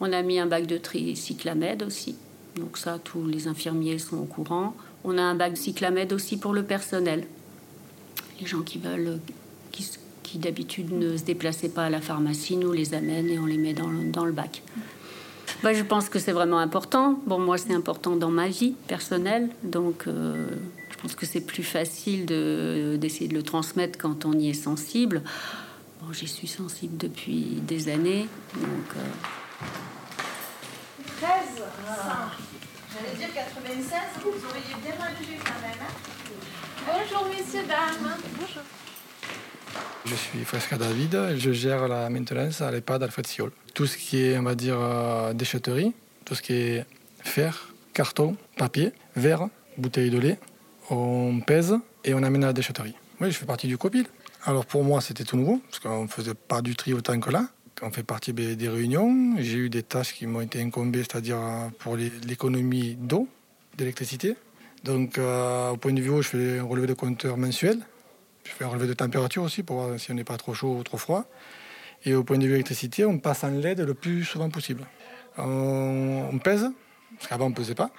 On 0.00 0.12
a 0.12 0.22
mis 0.22 0.38
un 0.38 0.46
bac 0.46 0.66
de 0.66 0.76
tri 0.76 1.16
cyclamède 1.16 1.82
aussi. 1.82 2.16
Donc 2.56 2.78
ça, 2.78 2.98
tous 3.02 3.26
les 3.26 3.48
infirmiers 3.48 3.98
sont 3.98 4.18
au 4.18 4.24
courant. 4.24 4.74
On 5.04 5.18
a 5.18 5.22
un 5.22 5.34
bac 5.34 5.52
de 5.52 5.58
cyclamède 5.58 6.12
aussi 6.12 6.36
pour 6.36 6.52
le 6.52 6.62
personnel. 6.62 7.26
Les 8.40 8.46
gens 8.46 8.62
qui 8.62 8.78
veulent, 8.78 9.18
qui, 10.22 10.38
d'habitude 10.38 10.92
ne 10.92 11.16
se 11.16 11.22
déplaçaient 11.22 11.68
pas 11.68 11.84
à 11.84 11.90
la 11.90 12.00
pharmacie, 12.00 12.56
nous 12.56 12.72
les 12.72 12.92
amènent 12.92 13.28
et 13.28 13.38
on 13.38 13.46
les 13.46 13.56
met 13.56 13.72
dans 13.72 13.88
le, 13.88 14.32
bac. 14.32 14.62
Bah, 15.62 15.72
je 15.72 15.82
pense 15.82 16.08
que 16.10 16.18
c'est 16.18 16.32
vraiment 16.32 16.58
important. 16.58 17.20
Bon, 17.26 17.38
moi, 17.38 17.56
c'est 17.56 17.72
important 17.72 18.16
dans 18.16 18.30
ma 18.30 18.48
vie 18.48 18.74
personnelle. 18.88 19.48
Donc, 19.62 20.06
euh, 20.06 20.46
je 20.90 20.96
pense 20.98 21.14
que 21.14 21.24
c'est 21.24 21.40
plus 21.40 21.62
facile 21.62 22.26
de, 22.26 22.96
d'essayer 23.00 23.28
de 23.28 23.34
le 23.34 23.42
transmettre 23.42 23.98
quand 23.98 24.26
on 24.26 24.32
y 24.32 24.50
est 24.50 24.54
sensible. 24.54 25.22
Bon, 26.02 26.12
j'y 26.12 26.28
suis 26.28 26.48
sensible 26.48 26.98
depuis 26.98 27.60
des 27.66 27.88
années. 27.88 28.26
Donc, 28.54 28.96
euh, 28.96 29.00
13, 31.20 31.64
j'allais 32.92 33.16
dire 33.16 33.34
96, 33.34 33.98
vous 34.22 34.28
auriez 34.28 34.74
bien 34.82 34.94
mangé 34.98 35.38
quand 35.44 35.60
même. 35.62 35.80
Hein 35.80 35.94
Bonjour 36.86 37.28
messieurs, 37.28 37.66
dames. 37.66 38.16
Bonjour. 38.38 38.62
Je 40.04 40.14
suis 40.14 40.44
Fresca 40.44 40.76
David, 40.76 41.14
et 41.14 41.38
je 41.38 41.52
gère 41.52 41.88
la 41.88 42.08
maintenance 42.10 42.60
à 42.60 42.70
l'EHPAD 42.70 43.02
Alfred 43.02 43.26
Siol. 43.26 43.50
Tout 43.74 43.86
ce 43.86 43.96
qui 43.96 44.22
est, 44.22 44.38
on 44.38 44.42
va 44.42 44.54
dire, 44.54 44.78
euh, 44.78 45.32
déchetterie, 45.32 45.94
tout 46.24 46.34
ce 46.34 46.42
qui 46.42 46.52
est 46.52 46.86
fer, 47.22 47.68
carton, 47.92 48.36
papier, 48.56 48.92
verre, 49.16 49.48
bouteille 49.78 50.10
de 50.10 50.18
lait, 50.18 50.38
on 50.90 51.40
pèse 51.40 51.74
et 52.04 52.14
on 52.14 52.22
amène 52.22 52.44
à 52.44 52.48
la 52.48 52.52
déchetterie. 52.52 52.94
Oui, 53.20 53.30
je 53.32 53.36
fais 53.36 53.46
partie 53.46 53.66
du 53.66 53.78
COPIL. 53.78 54.06
Alors 54.44 54.64
pour 54.64 54.84
moi, 54.84 55.00
c'était 55.00 55.24
tout 55.24 55.36
nouveau, 55.36 55.60
parce 55.68 55.80
qu'on 55.80 56.04
ne 56.04 56.08
faisait 56.08 56.34
pas 56.34 56.62
du 56.62 56.76
tri 56.76 56.92
autant 56.92 57.18
que 57.18 57.30
là. 57.30 57.48
On 57.82 57.90
fait 57.90 58.02
partie 58.02 58.32
des 58.32 58.68
réunions. 58.68 59.36
J'ai 59.38 59.58
eu 59.58 59.68
des 59.68 59.82
tâches 59.82 60.14
qui 60.14 60.26
m'ont 60.26 60.40
été 60.40 60.62
incombées, 60.62 61.00
c'est-à-dire 61.00 61.38
euh, 61.38 61.68
pour 61.78 61.96
l'économie 61.96 62.96
d'eau, 62.98 63.28
d'électricité. 63.76 64.34
Donc, 64.82 65.18
euh, 65.18 65.70
au 65.70 65.76
point 65.76 65.92
de 65.92 66.00
vue 66.00 66.10
eau, 66.10 66.22
je 66.22 66.28
fais 66.28 66.58
un 66.58 66.64
relevé 66.64 66.86
de 66.86 66.94
compteur 66.94 67.36
mensuel. 67.36 67.80
Je 68.44 68.50
fais 68.52 68.64
un 68.64 68.68
relevé 68.68 68.86
de 68.86 68.94
température 68.94 69.42
aussi 69.42 69.62
pour 69.62 69.76
voir 69.76 70.00
si 70.00 70.10
on 70.10 70.14
n'est 70.14 70.24
pas 70.24 70.38
trop 70.38 70.54
chaud 70.54 70.76
ou 70.78 70.82
trop 70.84 70.96
froid. 70.96 71.26
Et 72.04 72.14
au 72.14 72.24
point 72.24 72.38
de 72.38 72.46
vue 72.46 72.54
électricité, 72.54 73.04
on 73.04 73.18
passe 73.18 73.44
en 73.44 73.50
LED 73.50 73.80
le 73.80 73.94
plus 73.94 74.24
souvent 74.24 74.48
possible. 74.48 74.86
On, 75.36 76.28
on 76.32 76.38
pèse, 76.38 76.70
parce 77.16 77.28
qu'avant 77.28 77.46
on 77.46 77.50
ne 77.50 77.54
pesait 77.54 77.74
pas. 77.74 77.90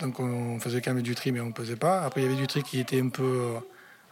Donc 0.00 0.20
on 0.20 0.60
faisait 0.60 0.80
quand 0.80 0.94
même 0.94 1.02
du 1.02 1.14
tri, 1.14 1.32
mais 1.32 1.40
on 1.40 1.46
ne 1.46 1.52
pesait 1.52 1.76
pas. 1.76 2.02
Après, 2.02 2.20
il 2.20 2.24
y 2.24 2.26
avait 2.26 2.36
du 2.36 2.46
tri 2.46 2.62
qui 2.62 2.78
était 2.78 3.00
un 3.00 3.08
peu 3.08 3.22
euh, 3.22 3.58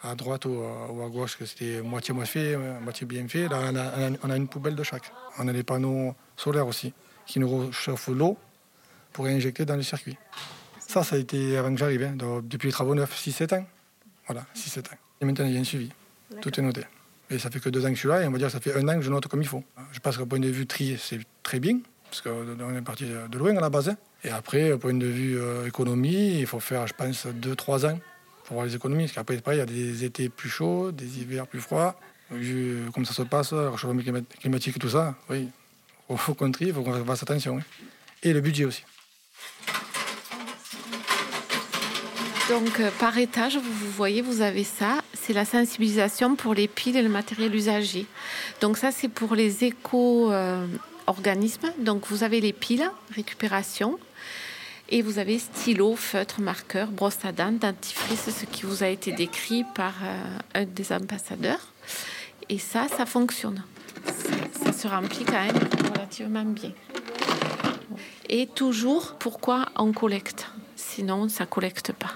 à 0.03 0.15
droite 0.15 0.45
ou, 0.45 0.61
euh, 0.63 0.89
ou 0.93 1.03
à 1.03 1.09
gauche, 1.09 1.37
que 1.37 1.45
c'était 1.47 1.81
moitié 1.81 2.15
mal 2.15 2.27
fait, 2.27 2.55
euh, 2.55 2.79
moitié 2.81 3.07
bien 3.07 3.27
fait. 3.29 3.49
Là, 3.49 3.59
on 3.73 3.77
a, 3.77 4.11
on 4.23 4.35
une 4.35 4.49
poubelle 4.49 4.75
de 4.75 4.83
chaque. 4.83 5.11
On 5.39 5.49
a 5.49 5.53
les 5.53 5.63
panneaux 5.63 6.15
solaires 6.37 6.67
aussi, 6.67 6.93
qui 7.27 7.39
nous 7.41 7.67
réchauffent 7.67 8.09
l'eau 8.09 8.37
pour 9.13 9.27
injecter 9.27 9.65
dans 9.65 9.77
les 9.77 9.83
circuits. 9.83 10.17
Ça, 10.79 11.03
ça 11.03 11.17
a 11.17 11.19
été 11.19 11.57
avant 11.57 11.71
que 11.73 11.79
j'arrive, 11.79 12.03
hein, 12.03 12.17
depuis 12.43 12.69
les 12.69 12.73
travaux 12.73 12.95
neufs, 12.95 13.15
6-7 13.17 13.55
ans. 13.55 13.67
Voilà, 14.27 14.47
6-7 14.55 14.81
ans. 14.93 14.97
Et 15.21 15.25
maintenant, 15.25 15.47
il 15.47 15.53
y 15.53 15.57
a 15.57 15.61
un 15.61 15.65
suivi. 15.65 15.91
Tout 16.41 16.59
est 16.59 16.63
noté. 16.63 16.83
Et 17.31 17.39
ça 17.39 17.51
fait 17.51 17.59
que 17.59 17.69
deux 17.71 17.85
ans 17.85 17.89
que 17.89 17.95
je 17.95 18.01
suis 18.01 18.09
là, 18.09 18.23
et 18.23 18.29
on 18.29 18.31
va 18.31 18.39
dire 18.39 18.47
que 18.49 18.53
ça 18.53 18.61
fait 18.61 18.77
un 18.77 18.87
an 18.89 18.95
que 18.95 19.01
je 19.03 19.11
note 19.11 19.27
comme 19.27 19.43
il 19.43 19.49
faut. 19.49 19.65
Je 19.91 19.99
pense 19.99 20.17
qu'au 20.17 20.27
point 20.27 20.39
de 20.39 20.49
vue 20.49 20.67
tri, 20.67 20.97
c'est 21.01 21.21
très 21.43 21.59
bien, 21.59 21.79
parce 22.05 22.21
qu'on 22.21 22.77
est 22.77 22.83
parti 22.83 23.05
de 23.07 23.39
loin 23.39 23.57
à 23.57 23.61
la 23.61 23.71
base. 23.71 23.89
hein. 23.89 23.97
Et 24.23 24.31
après, 24.31 24.73
au 24.73 24.79
point 24.79 24.95
de 24.95 25.07
vue 25.07 25.39
euh, 25.39 25.67
économie, 25.67 26.39
il 26.39 26.47
faut 26.47 26.61
faire, 26.61 26.87
je 26.87 26.95
pense, 26.95 27.27
2-3 27.27 27.87
ans 27.87 27.99
pour 28.47 28.55
voir 28.55 28.67
les 28.67 28.75
économies. 28.75 29.05
Parce 29.05 29.15
qu'après, 29.15 29.55
il 29.55 29.59
y 29.59 29.61
a 29.61 29.67
des 29.67 30.05
étés 30.05 30.29
plus 30.29 30.49
chauds, 30.49 30.93
des 30.93 31.19
hivers 31.19 31.47
plus 31.47 31.61
froids. 31.61 31.99
Vu 32.31 32.79
comme 32.95 33.05
ça 33.05 33.13
se 33.13 33.23
passe, 33.23 33.53
le 33.53 33.69
réchauffement 33.69 34.01
climat- 34.01 34.23
climatique 34.41 34.77
et 34.77 34.81
tout 34.81 34.89
ça, 34.89 35.15
oui, 35.31 35.49
il 36.11 36.17
faut 36.19 36.35
qu'on 36.35 36.51
trie, 36.51 36.67
il 36.67 36.75
faut 36.75 36.83
qu'on 36.83 37.05
fasse 37.05 37.23
attention. 37.23 37.57
oui. 37.57 37.63
Et 38.23 38.33
le 38.33 38.41
budget 38.41 38.65
aussi. 38.65 38.83
Donc, 42.49 42.79
euh, 42.81 42.91
par 43.01 43.17
étage, 43.19 43.57
vous, 43.57 43.73
vous 43.73 43.91
voyez, 43.91 44.23
vous 44.23 44.41
avez 44.41 44.63
ça. 44.65 45.01
C'est 45.15 45.33
la 45.33 45.45
sensibilisation 45.45 46.37
pour 46.37 46.55
les 46.55 46.69
piles 46.69 46.97
et 46.97 47.03
le 47.03 47.09
matériel 47.09 47.53
usagé. 47.55 48.07
Donc, 48.61 48.79
ça, 48.79 48.93
c'est 48.93 49.09
pour 49.09 49.35
les 49.35 49.65
éco-organismes. 49.65 51.73
Donc, 51.79 52.07
vous 52.09 52.23
avez 52.23 52.41
les 52.41 52.53
piles, 52.53 52.89
récupération. 53.15 53.99
Et 54.89 55.03
vous 55.03 55.19
avez 55.19 55.39
stylo, 55.39 55.97
feutre, 55.97 56.41
marqueur, 56.41 56.89
brosse 56.89 57.25
à 57.25 57.33
dents, 57.33 57.51
dentifrice, 57.51 58.31
ce 58.31 58.45
qui 58.47 58.63
vous 58.65 58.85
a 58.85 58.89
été 58.89 59.11
décrit 59.11 59.65
par 59.75 59.95
euh, 60.05 60.39
un 60.55 60.65
des 60.65 60.93
ambassadeurs. 60.93 61.73
Et 62.49 62.59
ça, 62.59 62.87
ça 62.89 63.05
fonctionne. 63.05 63.65
Ça, 64.63 64.73
se 64.73 64.87
remplit 64.87 65.25
quand 65.25 65.45
même 65.45 65.69
relativement 65.93 66.45
bien. 66.45 66.71
Et 68.29 68.47
toujours, 68.47 69.17
pourquoi 69.19 69.67
on 69.77 69.93
collecte? 69.93 70.49
Sinon, 70.77 71.29
ça 71.29 71.47
collecte 71.47 71.93
pas. 71.93 72.13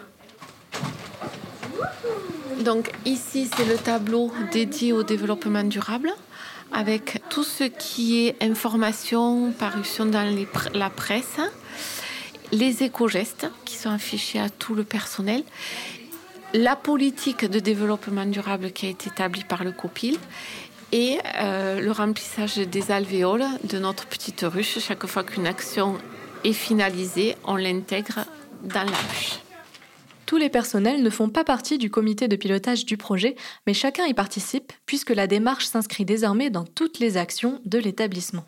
Donc 2.60 2.92
ici, 3.04 3.50
c'est 3.56 3.64
le 3.64 3.76
tableau 3.76 4.30
dédié 4.52 4.92
au 4.92 5.02
développement 5.02 5.64
durable 5.64 6.12
avec 6.72 7.20
tout 7.30 7.42
ce 7.42 7.64
qui 7.64 8.26
est 8.26 8.42
information, 8.42 9.52
parution 9.52 10.06
dans 10.06 10.46
la 10.74 10.90
presse, 10.90 11.40
les 12.52 12.82
éco-gestes 12.82 13.50
qui 13.64 13.76
sont 13.76 13.90
affichés 13.90 14.40
à 14.40 14.48
tout 14.48 14.74
le 14.74 14.84
personnel, 14.84 15.42
la 16.52 16.76
politique 16.76 17.44
de 17.44 17.60
développement 17.60 18.26
durable 18.26 18.72
qui 18.72 18.86
a 18.86 18.90
été 18.90 19.08
établie 19.08 19.44
par 19.44 19.62
le 19.62 19.72
COPIL 19.72 20.18
et 20.92 21.18
euh, 21.36 21.80
le 21.80 21.92
remplissage 21.92 22.56
des 22.56 22.90
alvéoles 22.90 23.46
de 23.64 23.78
notre 23.78 24.06
petite 24.06 24.42
ruche. 24.42 24.78
Chaque 24.80 25.06
fois 25.06 25.22
qu'une 25.22 25.46
action 25.46 25.96
est 26.42 26.52
finalisée, 26.52 27.36
on 27.44 27.54
l'intègre 27.56 28.24
dans 28.64 28.82
la 28.82 28.96
ruche. 28.96 29.38
Tous 30.26 30.36
les 30.36 30.48
personnels 30.48 31.02
ne 31.02 31.10
font 31.10 31.28
pas 31.28 31.44
partie 31.44 31.78
du 31.78 31.90
comité 31.90 32.28
de 32.28 32.36
pilotage 32.36 32.84
du 32.84 32.96
projet, 32.96 33.34
mais 33.66 33.74
chacun 33.74 34.06
y 34.06 34.14
participe 34.14 34.72
puisque 34.86 35.10
la 35.10 35.26
démarche 35.26 35.66
s'inscrit 35.66 36.04
désormais 36.04 36.50
dans 36.50 36.64
toutes 36.64 36.98
les 36.98 37.16
actions 37.16 37.60
de 37.64 37.78
l'établissement. 37.78 38.44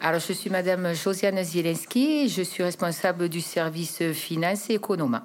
Alors, 0.00 0.20
je 0.20 0.32
suis 0.32 0.48
Madame 0.50 0.94
Josiane 0.94 1.42
Zielinski, 1.44 2.28
je 2.28 2.42
suis 2.42 2.62
responsable 2.62 3.28
du 3.28 3.40
service 3.40 4.02
finance 4.12 4.70
et 4.70 4.74
économa 4.74 5.24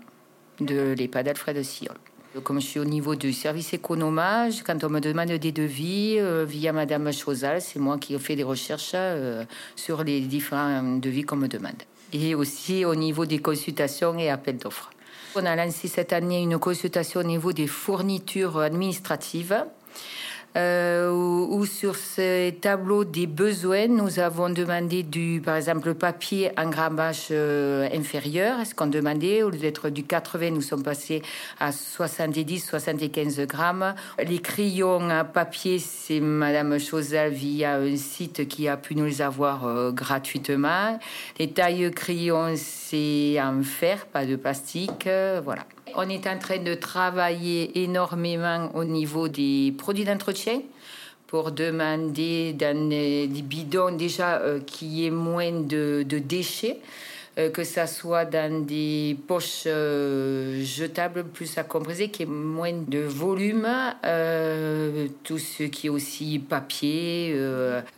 de 0.59 0.93
l'EHPAD 0.97 1.29
Alfred 1.29 1.61
Siol. 1.63 1.95
Comme 2.43 2.59
je 2.59 2.65
suis 2.65 2.79
au 2.81 2.85
niveau 2.85 3.15
du 3.15 3.31
service 3.31 3.71
économa, 3.73 4.49
je- 4.49 4.61
quand 4.63 4.83
on 4.83 4.89
me 4.89 4.99
demande 4.99 5.29
des 5.31 5.53
devis 5.53 6.17
euh, 6.19 6.43
via 6.43 6.73
Madame 6.73 7.13
Chosal, 7.13 7.61
c'est 7.61 7.79
moi 7.79 7.97
qui 7.97 8.17
fais 8.19 8.35
des 8.35 8.43
recherches 8.43 8.91
euh, 8.95 9.45
sur 9.77 10.03
les 10.03 10.19
différents 10.19 10.97
devis 10.97 11.23
qu'on 11.23 11.37
me 11.37 11.47
demande. 11.47 11.81
Et 12.11 12.35
aussi 12.35 12.83
au 12.83 12.95
niveau 12.95 13.25
des 13.25 13.39
consultations 13.39 14.17
et 14.19 14.29
appels 14.29 14.57
d'offres. 14.57 14.89
On 15.35 15.45
a 15.45 15.55
lancé 15.55 15.87
cette 15.87 16.11
année 16.11 16.41
une 16.41 16.57
consultation 16.59 17.21
au 17.21 17.23
niveau 17.23 17.53
des 17.53 17.67
fournitures 17.67 18.57
administratives. 18.59 19.55
Euh, 20.55 21.65
sur 21.65 21.95
ce 21.95 22.51
tableau 22.51 23.03
des 23.03 23.27
besoins, 23.27 23.87
nous 23.87 24.19
avons 24.19 24.49
demandé 24.49 25.03
du, 25.03 25.41
par 25.43 25.55
exemple, 25.57 25.87
le 25.87 25.93
papier 25.95 26.51
en 26.57 26.69
grammage 26.69 27.27
euh, 27.31 27.89
inférieur. 27.93 28.65
Ce 28.65 28.73
qu'on 28.73 28.87
demandait, 28.87 29.43
au 29.43 29.49
lieu 29.49 29.57
d'être 29.57 29.89
du 29.89 30.03
80, 30.03 30.51
nous 30.51 30.61
sommes 30.61 30.83
passés 30.83 31.21
à 31.59 31.71
70-75 31.71 33.45
grammes. 33.45 33.95
Les 34.25 34.39
crayons 34.39 35.09
à 35.09 35.23
papier, 35.23 35.79
c'est 35.79 36.19
Madame 36.19 36.79
Chosal 36.79 37.31
via 37.31 37.75
un 37.75 37.97
site 37.97 38.47
qui 38.47 38.67
a 38.67 38.77
pu 38.77 38.95
nous 38.95 39.05
les 39.05 39.21
avoir 39.21 39.65
euh, 39.65 39.91
gratuitement. 39.91 40.99
Les 41.39 41.49
tailles 41.51 41.91
crayons, 41.91 42.53
c'est 42.55 43.37
en 43.41 43.61
fer, 43.63 44.05
pas 44.05 44.25
de 44.25 44.35
plastique. 44.35 45.07
euh, 45.07 45.41
voilà. 45.43 45.65
On 45.93 46.09
est 46.09 46.27
en 46.27 46.39
train 46.39 46.57
de 46.57 46.73
travailler 46.73 47.83
énormément 47.83 48.71
au 48.73 48.83
niveau 48.83 49.27
des 49.27 49.73
produits 49.77 50.03
d'entretien 50.03 50.61
pour 51.27 51.51
demander 51.51 52.53
dans 52.53 52.89
des 52.89 53.27
bidons 53.27 53.95
déjà 53.95 54.39
euh, 54.39 54.59
qu'il 54.59 55.11
moins 55.11 55.51
de, 55.51 56.03
déchets, 56.03 56.79
euh, 57.37 57.49
que 57.49 57.63
ça 57.63 57.87
soit 57.87 58.25
dans 58.25 58.65
des 58.65 59.17
poches 59.27 59.63
euh, 59.65 60.63
jetables 60.63 61.23
plus 61.25 61.57
à 61.57 61.63
compresser, 61.63 62.09
qu'il 62.09 62.27
y 62.27 62.29
moins 62.29 62.73
de 62.73 62.99
volume, 62.99 63.67
euh, 64.05 65.07
tout 65.23 65.37
ce 65.37 65.63
qui 65.63 65.87
est 65.87 65.89
aussi 65.89 66.39
papier, 66.39 67.35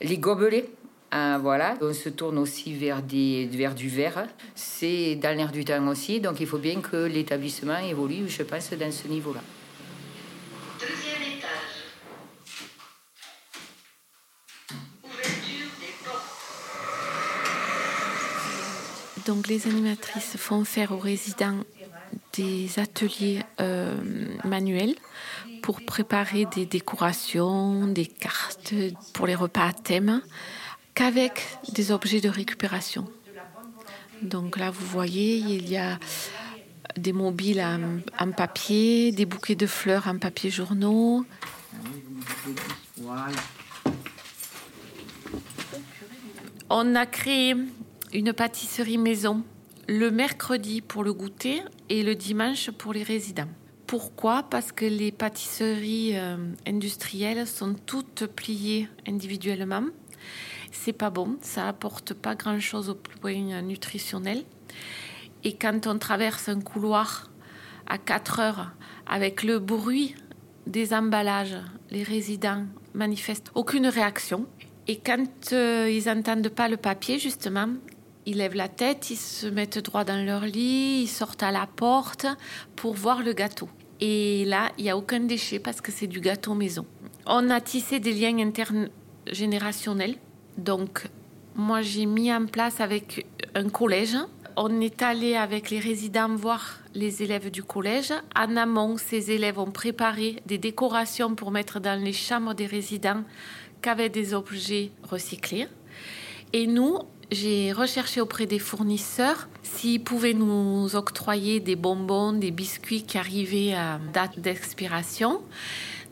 les 0.01 0.17
gobelets. 0.17 0.69
Ah, 1.09 1.37
voilà, 1.41 1.75
on 1.81 1.93
se 1.93 2.09
tourne 2.09 2.37
aussi 2.37 2.73
vers, 2.73 3.01
des, 3.01 3.47
vers 3.49 3.73
du 3.73 3.87
verre. 3.87 4.27
C'est 4.55 5.15
dans 5.15 5.35
l'air 5.35 5.51
du 5.51 5.63
temps 5.63 5.87
aussi, 5.87 6.19
donc 6.19 6.41
il 6.41 6.47
faut 6.47 6.57
bien 6.57 6.81
que 6.81 7.05
l'établissement 7.05 7.77
évolue, 7.77 8.27
je 8.27 8.43
pense, 8.43 8.71
dans 8.73 8.91
ce 8.91 9.07
niveau-là. 9.07 9.39
Deuxième 10.79 11.37
étage. 11.37 11.49
Ouverture 15.05 15.71
des 15.79 15.93
portes. 16.03 16.25
Donc 19.25 19.47
les 19.47 19.65
animatrices 19.67 20.35
font 20.35 20.65
faire 20.65 20.91
aux 20.91 20.99
résidents 20.99 21.63
des 22.33 22.79
ateliers 22.79 23.43
euh, 23.61 23.95
manuels 24.43 24.95
pour 25.61 25.81
préparer 25.81 26.45
des 26.53 26.65
décorations, 26.65 27.87
des 27.87 28.05
cartes 28.05 28.73
pour 29.13 29.25
les 29.27 29.35
repas 29.35 29.67
à 29.67 29.73
thème, 29.73 30.21
qu'avec 30.97 31.45
des 31.73 31.91
objets 31.91 32.21
de 32.21 32.29
récupération. 32.29 33.07
Donc 34.23 34.57
là, 34.57 34.71
vous 34.71 34.85
voyez, 34.87 35.37
il 35.37 35.69
y 35.69 35.77
a 35.77 35.99
des 36.97 37.13
mobiles 37.13 37.63
en, 38.19 38.31
papier, 38.31 39.11
des 39.11 39.27
bouquets 39.27 39.53
de 39.53 39.67
fleurs 39.67 40.07
en 40.07 40.17
papier 40.17 40.49
journaux. 40.49 41.23
On 46.71 46.95
a 46.95 47.05
créé 47.05 47.53
une 48.11 48.33
pâtisserie 48.33 48.97
maison 48.97 49.43
le 49.87 50.09
mercredi 50.09 50.81
pour 50.81 51.03
le 51.03 51.13
goûter 51.13 51.61
et 51.89 52.01
le 52.01 52.15
dimanche 52.15 52.71
pour 52.71 52.93
les 52.93 53.03
résidents. 53.03 53.51
Pourquoi? 53.85 54.43
Parce 54.49 54.71
que 54.71 54.85
les 54.85 55.11
pâtisseries 55.11 56.17
euh, 56.17 56.37
industrielles 56.65 57.45
sont 57.45 57.75
toutes 57.85 58.25
pliées 58.25 58.89
individuellement. 59.07 59.83
C'est 60.71 60.93
pas 60.93 61.09
bon, 61.09 61.37
ça 61.41 61.67
apporte 61.67 62.13
pas 62.13 62.35
grand 62.35 62.59
chose 62.59 62.89
au 62.89 62.95
point 62.95 63.61
nutritionnel. 63.61 64.43
Et 65.43 65.53
quand 65.53 65.87
on 65.87 65.97
traverse 65.97 66.49
un 66.49 66.61
couloir 66.61 67.29
à 67.87 67.97
4 67.97 68.39
heures 68.39 68.71
avec 69.05 69.43
le 69.43 69.59
bruit 69.59 70.15
des 70.65 70.93
emballages, 70.93 71.57
les 71.89 72.03
résidents 72.03 72.65
manifestent 72.93 73.51
aucune 73.55 73.87
réaction. 73.87 74.45
Et 74.87 74.97
quand 74.97 75.53
euh, 75.53 75.89
ils 75.89 76.05
n'entendent 76.05 76.49
pas 76.49 76.67
le 76.67 76.77
papier, 76.77 77.19
justement, 77.19 77.69
ils 78.25 78.37
lèvent 78.37 78.55
la 78.55 78.67
tête, 78.67 79.09
ils 79.09 79.17
se 79.17 79.47
mettent 79.47 79.79
droit 79.79 80.03
dans 80.03 80.23
leur 80.25 80.41
lit, 80.41 81.03
ils 81.03 81.07
sortent 81.07 81.43
à 81.43 81.51
la 81.51 81.67
porte 81.67 82.25
pour 82.75 82.93
voir 82.93 83.23
le 83.23 83.33
gâteau. 83.33 83.69
Et 83.99 84.45
là, 84.45 84.71
il 84.77 84.83
n'y 84.83 84.89
a 84.89 84.97
aucun 84.97 85.21
déchet 85.21 85.59
parce 85.59 85.81
que 85.81 85.91
c'est 85.91 86.07
du 86.07 86.19
gâteau 86.19 86.53
maison. 86.53 86.85
On 87.25 87.49
a 87.49 87.61
tissé 87.61 87.99
des 87.99 88.13
liens 88.13 88.37
intergénérationnels. 88.39 90.15
Donc, 90.57 91.07
moi, 91.55 91.81
j'ai 91.81 92.05
mis 92.05 92.33
en 92.33 92.45
place 92.45 92.81
avec 92.81 93.25
un 93.55 93.69
collège. 93.69 94.17
On 94.55 94.81
est 94.81 95.01
allé 95.01 95.35
avec 95.35 95.69
les 95.69 95.79
résidents 95.79 96.35
voir 96.35 96.79
les 96.95 97.21
élèves 97.21 97.51
du 97.51 97.63
collège. 97.63 98.13
En 98.35 98.57
amont, 98.57 98.97
ces 98.97 99.31
élèves 99.31 99.59
ont 99.59 99.71
préparé 99.71 100.37
des 100.45 100.57
décorations 100.57 101.35
pour 101.35 101.51
mettre 101.51 101.79
dans 101.79 102.01
les 102.01 102.13
chambres 102.13 102.55
des 102.55 102.65
résidents 102.65 103.23
qu'avec 103.81 104.11
des 104.11 104.33
objets 104.33 104.91
recyclés. 105.03 105.67
Et 106.53 106.65
nous, 106.65 106.99
j'ai 107.31 107.71
recherché 107.71 108.21
auprès 108.21 108.45
des 108.45 108.57
fournisseurs 108.57 109.47
s'ils 109.61 110.03
pouvaient 110.03 110.33
nous 110.33 110.95
octroyer 110.95 111.59
des 111.59 111.75
bonbons, 111.75 112.33
des 112.33 112.51
biscuits 112.51 113.03
qui 113.03 113.17
arrivaient 113.17 113.73
à 113.73 113.99
date 114.13 114.39
d'expiration. 114.39 115.41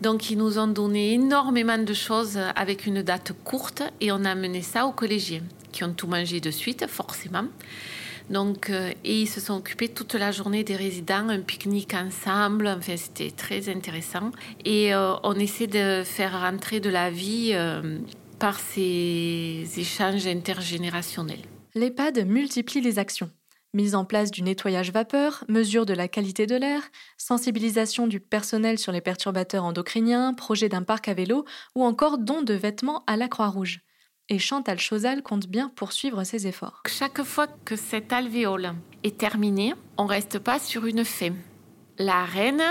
Donc 0.01 0.29
ils 0.29 0.37
nous 0.37 0.59
ont 0.59 0.67
donné 0.67 1.13
énormément 1.13 1.77
de 1.77 1.93
choses 1.93 2.39
avec 2.55 2.85
une 2.85 3.01
date 3.01 3.31
courte 3.43 3.83
et 4.01 4.11
on 4.11 4.25
a 4.25 4.31
amené 4.31 4.61
ça 4.61 4.85
aux 4.85 4.91
collégiens 4.91 5.43
qui 5.71 5.83
ont 5.83 5.93
tout 5.93 6.07
mangé 6.07 6.39
de 6.39 6.51
suite, 6.51 6.87
forcément. 6.87 7.45
Donc, 8.29 8.69
euh, 8.69 8.91
ils 9.03 9.27
se 9.27 9.39
sont 9.39 9.55
occupés 9.55 9.89
toute 9.89 10.15
la 10.15 10.31
journée 10.31 10.63
des 10.63 10.75
résidents, 10.75 11.29
un 11.29 11.41
pique-nique 11.41 11.93
ensemble. 11.93 12.67
Enfin, 12.67 12.97
c'était 12.97 13.29
très 13.29 13.69
intéressant. 13.69 14.31
Et 14.63 14.95
euh, 14.95 15.13
on 15.23 15.33
essaie 15.35 15.67
de 15.67 16.01
faire 16.03 16.41
rentrer 16.41 16.79
de 16.79 16.89
la 16.89 17.11
vie 17.11 17.51
euh, 17.53 17.99
par 18.39 18.59
ces 18.59 19.67
échanges 19.77 20.25
intergénérationnels. 20.25 21.43
L'EHPAD 21.75 22.25
multiplie 22.25 22.81
les 22.81 22.97
actions. 22.97 23.29
Mise 23.75 23.93
en 23.93 24.05
place 24.05 24.31
du 24.31 24.41
nettoyage 24.41 24.93
vapeur, 24.93 25.43
mesure 25.49 25.85
de 25.85 25.93
la 25.93 26.07
qualité 26.07 26.45
de 26.45 26.55
l'air, 26.55 26.81
sensibilisation 27.17 28.07
du 28.07 28.21
personnel 28.21 28.79
sur 28.79 28.93
les 28.93 29.01
perturbateurs 29.01 29.65
endocriniens, 29.65 30.33
projet 30.33 30.69
d'un 30.69 30.81
parc 30.81 31.09
à 31.09 31.13
vélo 31.13 31.43
ou 31.75 31.83
encore 31.83 32.17
don 32.17 32.41
de 32.41 32.53
vêtements 32.53 33.03
à 33.05 33.17
la 33.17 33.27
Croix-Rouge. 33.27 33.81
Et 34.29 34.39
Chantal 34.39 34.79
Chosal 34.79 35.21
compte 35.21 35.47
bien 35.47 35.67
poursuivre 35.75 36.23
ses 36.23 36.47
efforts. 36.47 36.83
Chaque 36.87 37.21
fois 37.23 37.47
que 37.65 37.75
cet 37.75 38.13
alvéole 38.13 38.71
est 39.03 39.17
terminé, 39.17 39.73
on 39.97 40.05
ne 40.05 40.09
reste 40.09 40.39
pas 40.39 40.57
sur 40.57 40.85
une 40.85 41.03
fin. 41.03 41.33
La 41.97 42.23
reine 42.23 42.63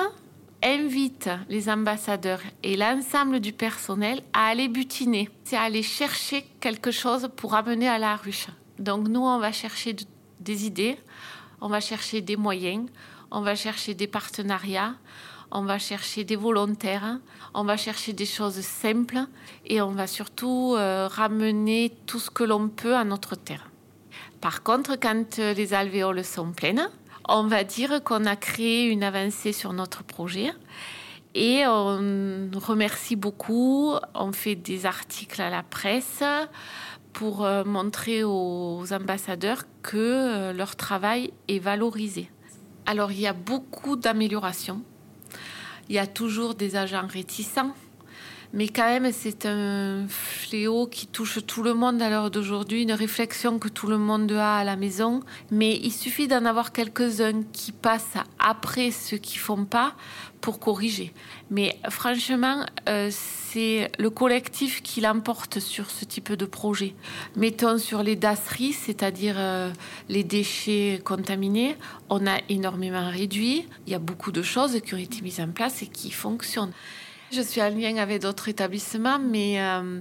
invite 0.62 1.28
les 1.50 1.68
ambassadeurs 1.68 2.40
et 2.62 2.78
l'ensemble 2.78 3.40
du 3.40 3.52
personnel 3.52 4.22
à 4.32 4.46
aller 4.46 4.68
butiner, 4.68 5.28
c'est 5.44 5.58
aller 5.58 5.82
chercher 5.82 6.46
quelque 6.60 6.90
chose 6.90 7.28
pour 7.36 7.52
amener 7.52 7.88
à 7.88 7.98
la 7.98 8.16
ruche. 8.16 8.46
Donc 8.78 9.08
nous, 9.08 9.20
on 9.20 9.38
va 9.38 9.52
chercher 9.52 9.94
des 10.44 10.66
idées, 10.66 10.96
on 11.60 11.68
va 11.68 11.80
chercher 11.80 12.20
des 12.20 12.36
moyens, 12.36 12.88
on 13.30 13.40
va 13.40 13.56
chercher 13.56 13.94
des 13.94 14.06
partenariats, 14.06 14.94
on 15.50 15.62
va 15.62 15.78
chercher 15.78 16.24
des 16.24 16.36
volontaires, 16.36 17.18
on 17.54 17.64
va 17.64 17.76
chercher 17.76 18.12
des 18.12 18.26
choses 18.26 18.60
simples 18.60 19.20
et 19.64 19.80
on 19.80 19.90
va 19.90 20.06
surtout 20.06 20.74
euh, 20.76 21.08
ramener 21.08 21.92
tout 22.06 22.18
ce 22.20 22.30
que 22.30 22.44
l'on 22.44 22.68
peut 22.68 22.94
à 22.94 23.04
notre 23.04 23.34
terre. 23.34 23.70
Par 24.40 24.62
contre, 24.62 24.96
quand 25.00 25.38
les 25.38 25.72
alvéoles 25.72 26.24
sont 26.24 26.52
pleines, 26.52 26.88
on 27.28 27.44
va 27.44 27.64
dire 27.64 28.02
qu'on 28.04 28.26
a 28.26 28.36
créé 28.36 28.86
une 28.88 29.02
avancée 29.02 29.52
sur 29.52 29.72
notre 29.72 30.04
projet. 30.04 30.52
Et 31.34 31.66
on 31.66 32.50
remercie 32.54 33.16
beaucoup. 33.16 33.94
On 34.14 34.32
fait 34.32 34.54
des 34.54 34.86
articles 34.86 35.40
à 35.40 35.50
la 35.50 35.62
presse 35.62 36.22
pour 37.14 37.44
euh, 37.44 37.64
montrer 37.64 38.24
aux 38.24 38.84
ambassadeurs 38.92 39.64
que 39.82 39.96
euh, 39.96 40.52
leur 40.52 40.76
travail 40.76 41.32
est 41.48 41.60
valorisé. 41.60 42.28
Alors 42.84 43.12
il 43.12 43.20
y 43.20 43.26
a 43.26 43.32
beaucoup 43.32 43.96
d'améliorations. 43.96 44.82
Il 45.88 45.94
y 45.94 45.98
a 45.98 46.06
toujours 46.06 46.54
des 46.54 46.76
agents 46.76 47.06
réticents 47.06 47.72
mais 48.54 48.68
quand 48.68 48.86
même, 48.86 49.10
c'est 49.12 49.46
un 49.46 50.06
fléau 50.08 50.86
qui 50.86 51.08
touche 51.08 51.44
tout 51.44 51.64
le 51.64 51.74
monde 51.74 52.00
à 52.00 52.08
l'heure 52.08 52.30
d'aujourd'hui, 52.30 52.82
une 52.82 52.92
réflexion 52.92 53.58
que 53.58 53.68
tout 53.68 53.88
le 53.88 53.98
monde 53.98 54.30
a 54.30 54.58
à 54.58 54.64
la 54.64 54.76
maison. 54.76 55.24
Mais 55.50 55.76
il 55.82 55.90
suffit 55.90 56.28
d'en 56.28 56.44
avoir 56.44 56.70
quelques-uns 56.70 57.42
qui 57.52 57.72
passent 57.72 58.14
après 58.38 58.92
ceux 58.92 59.16
qui 59.16 59.38
font 59.38 59.64
pas 59.64 59.96
pour 60.40 60.60
corriger. 60.60 61.12
Mais 61.50 61.76
franchement, 61.88 62.64
euh, 62.88 63.10
c'est 63.10 63.90
le 63.98 64.10
collectif 64.10 64.82
qui 64.82 65.00
l'emporte 65.00 65.58
sur 65.58 65.90
ce 65.90 66.04
type 66.04 66.32
de 66.32 66.44
projet. 66.44 66.94
Mettons 67.34 67.78
sur 67.78 68.04
les 68.04 68.14
dasseries, 68.14 68.72
c'est-à-dire 68.72 69.34
euh, 69.36 69.72
les 70.08 70.22
déchets 70.22 71.00
contaminés, 71.02 71.74
on 72.08 72.24
a 72.28 72.38
énormément 72.48 73.10
réduit. 73.10 73.66
Il 73.88 73.92
y 73.92 73.96
a 73.96 73.98
beaucoup 73.98 74.30
de 74.30 74.42
choses 74.42 74.80
qui 74.80 74.94
ont 74.94 74.98
été 74.98 75.22
mises 75.22 75.40
en 75.40 75.48
place 75.48 75.82
et 75.82 75.88
qui 75.88 76.12
fonctionnent. 76.12 76.72
Je 77.34 77.42
suis 77.42 77.60
en 77.60 77.70
lien 77.70 77.96
avec 77.96 78.22
d'autres 78.22 78.48
établissements, 78.48 79.18
mais 79.18 79.60
euh, 79.60 80.00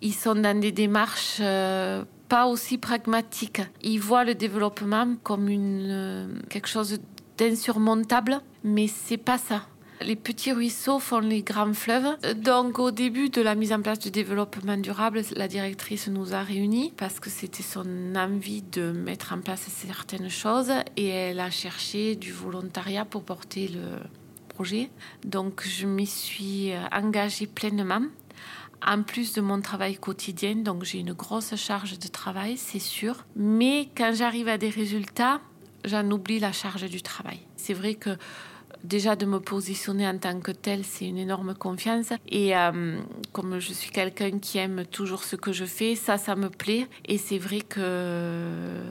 ils 0.00 0.14
sont 0.14 0.34
dans 0.34 0.58
des 0.58 0.72
démarches 0.72 1.38
euh, 1.40 2.02
pas 2.28 2.46
aussi 2.46 2.76
pragmatiques. 2.76 3.60
Ils 3.82 4.00
voient 4.00 4.24
le 4.24 4.34
développement 4.34 5.14
comme 5.22 5.48
une, 5.48 5.88
euh, 5.90 6.26
quelque 6.48 6.66
chose 6.66 6.98
d'insurmontable, 7.38 8.40
mais 8.64 8.88
c'est 8.88 9.16
pas 9.16 9.38
ça. 9.38 9.62
Les 10.00 10.16
petits 10.16 10.50
ruisseaux 10.50 10.98
font 10.98 11.20
les 11.20 11.42
grands 11.42 11.72
fleuves. 11.72 12.16
Donc, 12.34 12.80
au 12.80 12.90
début 12.90 13.30
de 13.30 13.40
la 13.42 13.54
mise 13.54 13.72
en 13.72 13.80
place 13.80 14.00
du 14.00 14.10
développement 14.10 14.76
durable, 14.76 15.22
la 15.36 15.46
directrice 15.46 16.08
nous 16.08 16.34
a 16.34 16.42
réunis 16.42 16.92
parce 16.96 17.20
que 17.20 17.30
c'était 17.30 17.62
son 17.62 18.16
envie 18.16 18.62
de 18.62 18.90
mettre 18.90 19.32
en 19.32 19.38
place 19.38 19.68
certaines 19.68 20.30
choses 20.30 20.72
et 20.96 21.06
elle 21.06 21.38
a 21.38 21.50
cherché 21.50 22.16
du 22.16 22.32
volontariat 22.32 23.04
pour 23.04 23.22
porter 23.22 23.68
le, 23.68 24.00
projet. 24.54 24.90
Donc 25.24 25.62
je 25.66 25.86
m'y 25.86 26.06
suis 26.06 26.72
euh, 26.72 26.80
engagée 26.92 27.46
pleinement. 27.46 28.02
En 28.84 29.02
plus 29.04 29.32
de 29.32 29.40
mon 29.40 29.60
travail 29.60 29.96
quotidien, 29.96 30.56
donc 30.56 30.82
j'ai 30.82 30.98
une 30.98 31.12
grosse 31.12 31.54
charge 31.54 31.98
de 32.00 32.08
travail, 32.08 32.56
c'est 32.56 32.80
sûr. 32.80 33.24
Mais 33.36 33.88
quand 33.96 34.12
j'arrive 34.12 34.48
à 34.48 34.58
des 34.58 34.70
résultats, 34.70 35.40
j'en 35.84 36.10
oublie 36.10 36.40
la 36.40 36.50
charge 36.50 36.88
du 36.90 37.00
travail. 37.00 37.38
C'est 37.56 37.74
vrai 37.74 37.94
que 37.94 38.10
déjà 38.82 39.14
de 39.14 39.26
me 39.26 39.38
positionner 39.38 40.08
en 40.08 40.18
tant 40.18 40.40
que 40.40 40.50
tel, 40.50 40.84
c'est 40.84 41.06
une 41.06 41.18
énorme 41.18 41.54
confiance. 41.54 42.12
Et 42.28 42.56
euh, 42.56 42.98
comme 43.32 43.60
je 43.60 43.72
suis 43.72 43.90
quelqu'un 43.90 44.38
qui 44.38 44.58
aime 44.58 44.84
toujours 44.86 45.24
ce 45.24 45.36
que 45.36 45.52
je 45.52 45.64
fais, 45.64 45.94
ça, 45.94 46.18
ça 46.18 46.34
me 46.34 46.48
plaît. 46.50 46.88
Et 47.06 47.18
c'est 47.18 47.38
vrai 47.38 47.60
que 47.60 48.82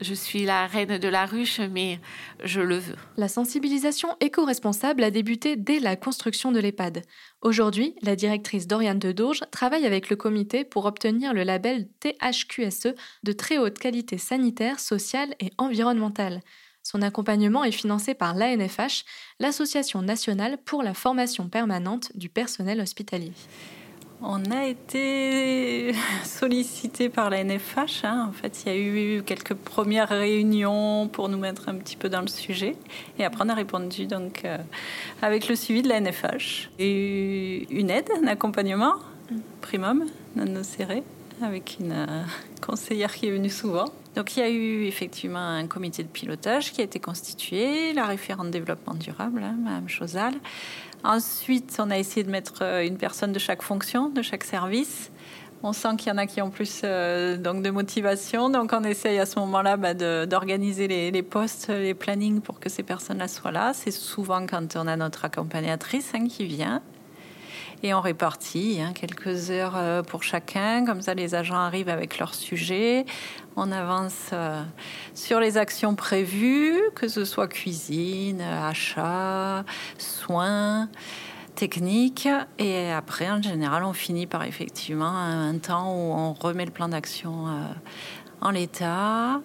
je 0.00 0.14
suis 0.14 0.44
la 0.44 0.66
reine 0.66 0.98
de 0.98 1.08
la 1.08 1.26
ruche, 1.26 1.60
mais 1.60 2.00
je 2.44 2.60
le 2.60 2.78
veux. 2.78 2.96
La 3.16 3.28
sensibilisation 3.28 4.16
éco-responsable 4.20 5.02
a 5.02 5.10
débuté 5.10 5.56
dès 5.56 5.80
la 5.80 5.96
construction 5.96 6.52
de 6.52 6.60
l'EHPAD. 6.60 7.02
Aujourd'hui, 7.42 7.94
la 8.02 8.16
directrice 8.16 8.66
Doriane 8.66 8.98
de 8.98 9.12
Dourges 9.12 9.44
travaille 9.50 9.86
avec 9.86 10.10
le 10.10 10.16
comité 10.16 10.64
pour 10.64 10.84
obtenir 10.84 11.34
le 11.34 11.42
label 11.42 11.88
THQSE 12.00 12.94
de 13.22 13.32
très 13.32 13.58
haute 13.58 13.78
qualité 13.78 14.18
sanitaire, 14.18 14.80
sociale 14.80 15.34
et 15.40 15.50
environnementale. 15.58 16.40
Son 16.82 17.02
accompagnement 17.02 17.64
est 17.64 17.72
financé 17.72 18.14
par 18.14 18.34
l'ANFH, 18.34 19.04
l'Association 19.40 20.00
nationale 20.00 20.58
pour 20.64 20.82
la 20.82 20.94
formation 20.94 21.48
permanente 21.48 22.10
du 22.14 22.28
personnel 22.28 22.80
hospitalier. 22.80 23.32
On 24.22 24.50
a 24.50 24.66
été 24.66 25.92
sollicité 26.24 27.08
par 27.08 27.30
la 27.30 27.42
NFH. 27.44 28.04
Hein. 28.04 28.26
En 28.28 28.32
fait, 28.32 28.64
il 28.64 28.72
y 28.72 28.74
a 28.74 28.78
eu 28.78 29.22
quelques 29.22 29.54
premières 29.54 30.08
réunions 30.08 31.08
pour 31.08 31.28
nous 31.28 31.38
mettre 31.38 31.68
un 31.68 31.74
petit 31.76 31.96
peu 31.96 32.08
dans 32.08 32.20
le 32.20 32.28
sujet. 32.28 32.76
Et 33.18 33.24
après, 33.24 33.44
on 33.44 33.48
a 33.48 33.54
répondu 33.54 34.06
donc 34.06 34.44
euh, 34.44 34.58
avec 35.22 35.48
le 35.48 35.56
suivi 35.56 35.82
de 35.82 35.88
la 35.88 36.00
NFH. 36.00 36.70
Et 36.78 37.66
une 37.70 37.90
aide, 37.90 38.08
un 38.22 38.26
accompagnement, 38.26 38.94
primum, 39.60 40.04
non 40.36 40.62
serré, 40.62 41.02
avec 41.42 41.76
une 41.80 41.92
euh, 41.92 42.22
conseillère 42.60 43.14
qui 43.14 43.26
est 43.26 43.30
venue 43.30 43.50
souvent. 43.50 43.86
Donc 44.16 44.36
il 44.36 44.40
y 44.40 44.42
a 44.42 44.50
eu 44.50 44.84
effectivement 44.86 45.38
un 45.38 45.68
comité 45.68 46.02
de 46.02 46.08
pilotage 46.08 46.72
qui 46.72 46.80
a 46.80 46.84
été 46.84 46.98
constitué, 46.98 47.92
la 47.92 48.04
référente 48.04 48.50
développement 48.50 48.94
durable, 48.94 49.42
hein, 49.44 49.54
Mme 49.62 49.88
Chosal, 49.88 50.34
Ensuite, 51.04 51.76
on 51.78 51.90
a 51.90 51.98
essayé 51.98 52.24
de 52.24 52.30
mettre 52.30 52.62
euh, 52.62 52.84
une 52.84 52.96
personne 52.96 53.32
de 53.32 53.38
chaque 53.38 53.62
fonction, 53.62 54.08
de 54.08 54.22
chaque 54.22 54.44
service. 54.44 55.10
On 55.62 55.72
sent 55.72 55.96
qu'il 55.98 56.08
y 56.08 56.12
en 56.12 56.18
a 56.18 56.26
qui 56.26 56.40
ont 56.40 56.50
plus 56.50 56.82
euh, 56.84 57.36
donc 57.36 57.62
de 57.62 57.70
motivation, 57.70 58.48
donc 58.48 58.72
on 58.72 58.84
essaye 58.84 59.18
à 59.18 59.26
ce 59.26 59.40
moment-là 59.40 59.76
bah, 59.76 59.94
d'organiser 60.26 60.86
les, 60.86 61.22
postes, 61.22 61.68
les 61.68 61.94
plannings 61.94 62.40
pour 62.40 62.60
que 62.60 62.68
ces 62.68 62.84
personnes-là 62.84 63.26
soient 63.26 63.50
là. 63.50 63.72
C'est 63.74 63.90
souvent 63.90 64.46
quand 64.46 64.76
on 64.76 64.86
a 64.86 64.96
notre 64.96 65.24
accompagnatrice 65.24 66.12
hein, 66.14 66.28
qui 66.28 66.44
vient 66.46 66.80
et 67.82 67.94
on 67.94 68.00
répartit 68.00 68.80
hein, 68.80 68.92
quelques 68.92 69.50
heures 69.50 69.74
euh, 69.76 70.02
pour 70.02 70.22
chacun. 70.22 70.84
Comme 70.84 71.02
ça, 71.02 71.14
les 71.14 71.34
agents 71.34 71.56
arrivent 71.56 71.88
avec 71.88 72.18
leur 72.18 72.34
sujet. 72.34 73.06
On 73.56 73.70
avance 73.70 74.30
euh, 74.32 74.62
sur 75.14 75.40
les 75.40 75.56
actions 75.56 75.94
prévues, 75.94 76.80
que 76.94 77.08
ce 77.08 77.24
soit 77.24 77.48
cuisine, 77.48 78.40
achat, 78.40 79.64
soins 79.98 80.88
techniques. 81.54 82.28
Et 82.58 82.90
après, 82.90 83.30
en 83.30 83.42
général, 83.42 83.84
on 83.84 83.92
finit 83.92 84.26
par 84.26 84.44
effectivement 84.44 85.16
un 85.16 85.56
temps 85.58 85.92
où 85.92 86.12
on 86.12 86.32
remet 86.32 86.64
le 86.64 86.72
plan 86.72 86.88
d'action 86.88 87.48
euh, 87.48 87.62
en 88.40 88.50
l'état. 88.50 89.40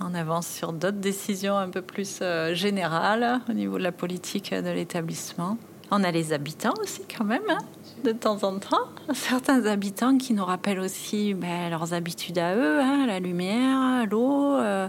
On 0.00 0.14
avance 0.14 0.48
sur 0.48 0.72
d'autres 0.72 0.98
décisions 0.98 1.56
un 1.56 1.68
peu 1.68 1.82
plus 1.82 2.22
générales 2.54 3.40
au 3.48 3.52
niveau 3.52 3.78
de 3.78 3.84
la 3.84 3.92
politique 3.92 4.52
de 4.52 4.70
l'établissement. 4.70 5.58
On 5.94 6.04
a 6.04 6.10
les 6.10 6.32
habitants 6.32 6.72
aussi 6.80 7.02
quand 7.04 7.24
même, 7.26 7.42
hein, 7.50 7.58
de 8.02 8.12
temps 8.12 8.44
en 8.44 8.58
temps. 8.58 8.88
Certains 9.12 9.66
habitants 9.66 10.16
qui 10.16 10.32
nous 10.32 10.44
rappellent 10.44 10.78
aussi 10.78 11.34
ben, 11.34 11.68
leurs 11.68 11.92
habitudes 11.92 12.38
à 12.38 12.56
eux, 12.56 12.80
hein, 12.80 13.04
la 13.06 13.20
lumière, 13.20 14.06
l'eau, 14.10 14.54
euh, 14.54 14.88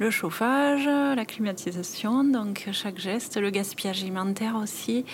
le 0.00 0.10
chauffage, 0.10 0.86
la 0.86 1.24
climatisation, 1.24 2.24
donc 2.24 2.68
chaque 2.72 2.98
geste, 2.98 3.36
le 3.36 3.50
gaspillage 3.50 4.02
alimentaire 4.02 4.56
aussi. 4.56 5.04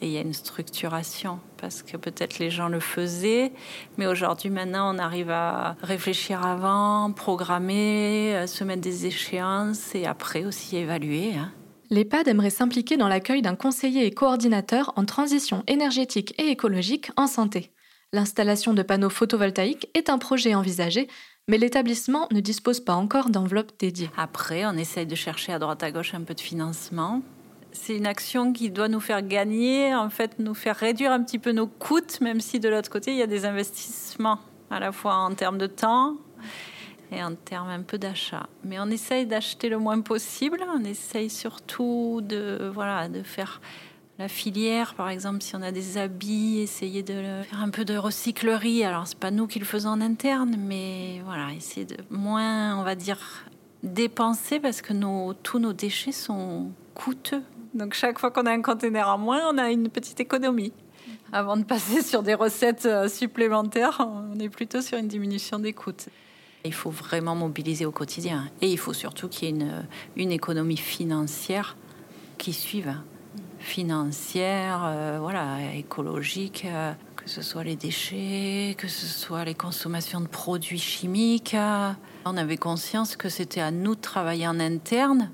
Et 0.00 0.06
il 0.06 0.10
y 0.10 0.16
a 0.16 0.22
une 0.22 0.32
structuration, 0.32 1.38
parce 1.58 1.82
que 1.82 1.98
peut-être 1.98 2.38
les 2.38 2.48
gens 2.48 2.68
le 2.68 2.80
faisaient, 2.80 3.52
mais 3.98 4.06
aujourd'hui 4.06 4.48
maintenant 4.48 4.94
on 4.94 4.98
arrive 4.98 5.30
à 5.30 5.76
réfléchir 5.82 6.46
avant, 6.46 7.12
programmer, 7.12 8.34
euh, 8.34 8.46
se 8.46 8.64
mettre 8.64 8.80
des 8.80 9.04
échéances 9.04 9.94
et 9.94 10.06
après 10.06 10.46
aussi 10.46 10.78
évaluer. 10.78 11.34
Hein 11.34 11.52
l'EHPAD 11.90 12.28
aimerait 12.28 12.50
s'impliquer 12.50 12.96
dans 12.96 13.08
l'accueil 13.08 13.42
d'un 13.42 13.54
conseiller 13.54 14.06
et 14.06 14.10
coordinateur 14.10 14.92
en 14.96 15.04
transition 15.04 15.62
énergétique 15.66 16.34
et 16.38 16.48
écologique 16.48 17.10
en 17.16 17.26
santé. 17.26 17.72
L'installation 18.12 18.72
de 18.72 18.82
panneaux 18.82 19.10
photovoltaïques 19.10 19.88
est 19.94 20.10
un 20.10 20.18
projet 20.18 20.54
envisagé, 20.54 21.08
mais 21.48 21.58
l'établissement 21.58 22.28
ne 22.32 22.40
dispose 22.40 22.80
pas 22.80 22.94
encore 22.94 23.30
d'enveloppe 23.30 23.72
dédiée. 23.78 24.10
Après, 24.16 24.64
on 24.66 24.72
essaye 24.72 25.06
de 25.06 25.14
chercher 25.14 25.52
à 25.52 25.58
droite 25.58 25.82
à 25.82 25.90
gauche 25.90 26.14
un 26.14 26.22
peu 26.22 26.34
de 26.34 26.40
financement. 26.40 27.22
C'est 27.72 27.96
une 27.96 28.06
action 28.06 28.52
qui 28.52 28.70
doit 28.70 28.88
nous 28.88 29.00
faire 29.00 29.22
gagner, 29.22 29.94
en 29.94 30.08
fait, 30.08 30.38
nous 30.38 30.54
faire 30.54 30.76
réduire 30.76 31.12
un 31.12 31.22
petit 31.22 31.38
peu 31.38 31.52
nos 31.52 31.66
coûts, 31.66 32.20
même 32.20 32.40
si 32.40 32.58
de 32.58 32.68
l'autre 32.68 32.90
côté, 32.90 33.12
il 33.12 33.18
y 33.18 33.22
a 33.22 33.26
des 33.26 33.44
investissements, 33.44 34.38
à 34.70 34.80
la 34.80 34.92
fois 34.92 35.16
en 35.16 35.34
termes 35.34 35.58
de 35.58 35.66
temps 35.66 36.16
en 37.22 37.34
termes 37.34 37.68
un 37.68 37.82
peu 37.82 37.98
d'achat. 37.98 38.48
Mais 38.64 38.78
on 38.78 38.86
essaye 38.86 39.26
d'acheter 39.26 39.68
le 39.68 39.78
moins 39.78 40.00
possible. 40.00 40.58
On 40.74 40.84
essaye 40.84 41.30
surtout 41.30 42.20
de, 42.22 42.70
voilà, 42.72 43.08
de 43.08 43.22
faire 43.22 43.60
la 44.18 44.28
filière, 44.28 44.94
par 44.94 45.10
exemple, 45.10 45.42
si 45.42 45.54
on 45.56 45.62
a 45.62 45.72
des 45.72 45.98
habits, 45.98 46.60
essayer 46.60 47.02
de 47.02 47.42
faire 47.42 47.60
un 47.60 47.68
peu 47.68 47.84
de 47.84 47.96
recyclerie. 47.96 48.82
Alors, 48.82 49.06
c'est 49.06 49.18
pas 49.18 49.30
nous 49.30 49.46
qui 49.46 49.58
le 49.58 49.66
faisons 49.66 49.90
en 49.90 50.00
interne, 50.00 50.56
mais 50.58 51.20
voilà, 51.24 51.52
essayer 51.52 51.84
de 51.84 51.96
moins, 52.08 52.78
on 52.78 52.82
va 52.82 52.94
dire, 52.94 53.18
dépenser 53.82 54.58
parce 54.58 54.80
que 54.80 54.94
nos, 54.94 55.34
tous 55.34 55.58
nos 55.58 55.74
déchets 55.74 56.12
sont 56.12 56.70
coûteux. 56.94 57.42
Donc, 57.74 57.92
chaque 57.92 58.18
fois 58.18 58.30
qu'on 58.30 58.46
a 58.46 58.52
un 58.52 58.62
conteneur 58.62 59.08
en 59.08 59.18
moins, 59.18 59.42
on 59.52 59.58
a 59.58 59.70
une 59.70 59.90
petite 59.90 60.18
économie. 60.18 60.72
Avant 61.32 61.58
de 61.58 61.64
passer 61.64 62.02
sur 62.02 62.22
des 62.22 62.34
recettes 62.34 62.86
euh, 62.86 63.08
supplémentaires, 63.08 64.00
on 64.00 64.38
est 64.38 64.48
plutôt 64.48 64.80
sur 64.80 64.96
une 64.96 65.08
diminution 65.08 65.58
des 65.58 65.74
coûts. 65.74 65.92
Il 66.66 66.74
faut 66.74 66.90
vraiment 66.90 67.34
mobiliser 67.34 67.86
au 67.86 67.92
quotidien. 67.92 68.48
Et 68.60 68.70
il 68.70 68.78
faut 68.78 68.92
surtout 68.92 69.28
qu'il 69.28 69.48
y 69.48 69.62
ait 69.62 69.66
une, 70.16 70.32
économie 70.32 70.76
financière 70.76 71.76
qui 72.38 72.52
suive. 72.52 72.94
Financière, 73.58 74.82
euh, 74.84 75.18
voilà, 75.20 75.74
écologique, 75.74 76.66
euh, 76.66 76.92
que 77.16 77.28
ce 77.28 77.42
soit 77.42 77.64
les 77.64 77.74
déchets, 77.74 78.76
que 78.78 78.86
ce 78.86 79.06
soit 79.06 79.44
les 79.44 79.54
consommations 79.54 80.20
de 80.20 80.28
produits 80.28 80.78
chimiques. 80.78 81.56
On 82.24 82.36
avait 82.36 82.56
conscience 82.56 83.16
que 83.16 83.28
c'était 83.28 83.60
à 83.60 83.70
nous 83.70 83.94
de 83.94 84.00
travailler 84.00 84.46
en 84.46 84.60
interne, 84.60 85.30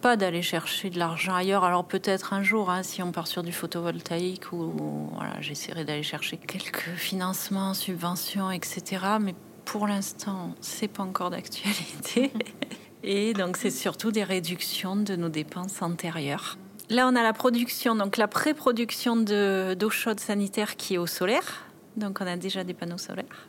pas 0.00 0.16
d'aller 0.16 0.42
chercher 0.42 0.88
de 0.88 0.98
l'argent 0.98 1.34
ailleurs. 1.34 1.64
Alors 1.64 1.84
peut-être 1.84 2.32
un 2.32 2.42
jour, 2.42 2.70
hein, 2.70 2.82
si 2.82 3.02
on 3.02 3.12
part 3.12 3.26
sur 3.26 3.42
du 3.42 3.52
photovoltaïque, 3.52 4.52
ou 4.52 5.10
voilà, 5.12 5.40
j'essaierai 5.40 5.84
d'aller 5.84 6.02
chercher 6.02 6.38
quelques 6.38 6.94
financements, 6.96 7.74
subventions, 7.74 8.50
etc. 8.50 9.02
Mais 9.20 9.34
pour 9.66 9.86
l'instant, 9.86 10.54
c'est 10.62 10.88
pas 10.88 11.02
encore 11.02 11.28
d'actualité. 11.28 12.32
Et 13.02 13.34
donc, 13.34 13.58
c'est 13.58 13.70
surtout 13.70 14.10
des 14.10 14.24
réductions 14.24 14.96
de 14.96 15.14
nos 15.16 15.28
dépenses 15.28 15.82
antérieures. 15.82 16.56
Là, 16.88 17.06
on 17.06 17.16
a 17.16 17.22
la 17.22 17.32
production, 17.32 17.94
donc 17.94 18.16
la 18.16 18.28
pré-production 18.28 19.16
d'eau 19.16 19.90
chaude 19.90 20.20
sanitaire 20.20 20.76
qui 20.76 20.94
est 20.94 20.98
au 20.98 21.06
solaire. 21.06 21.66
Donc, 21.96 22.20
on 22.20 22.26
a 22.26 22.36
déjà 22.36 22.64
des 22.64 22.74
panneaux 22.74 22.96
solaires. 22.96 23.48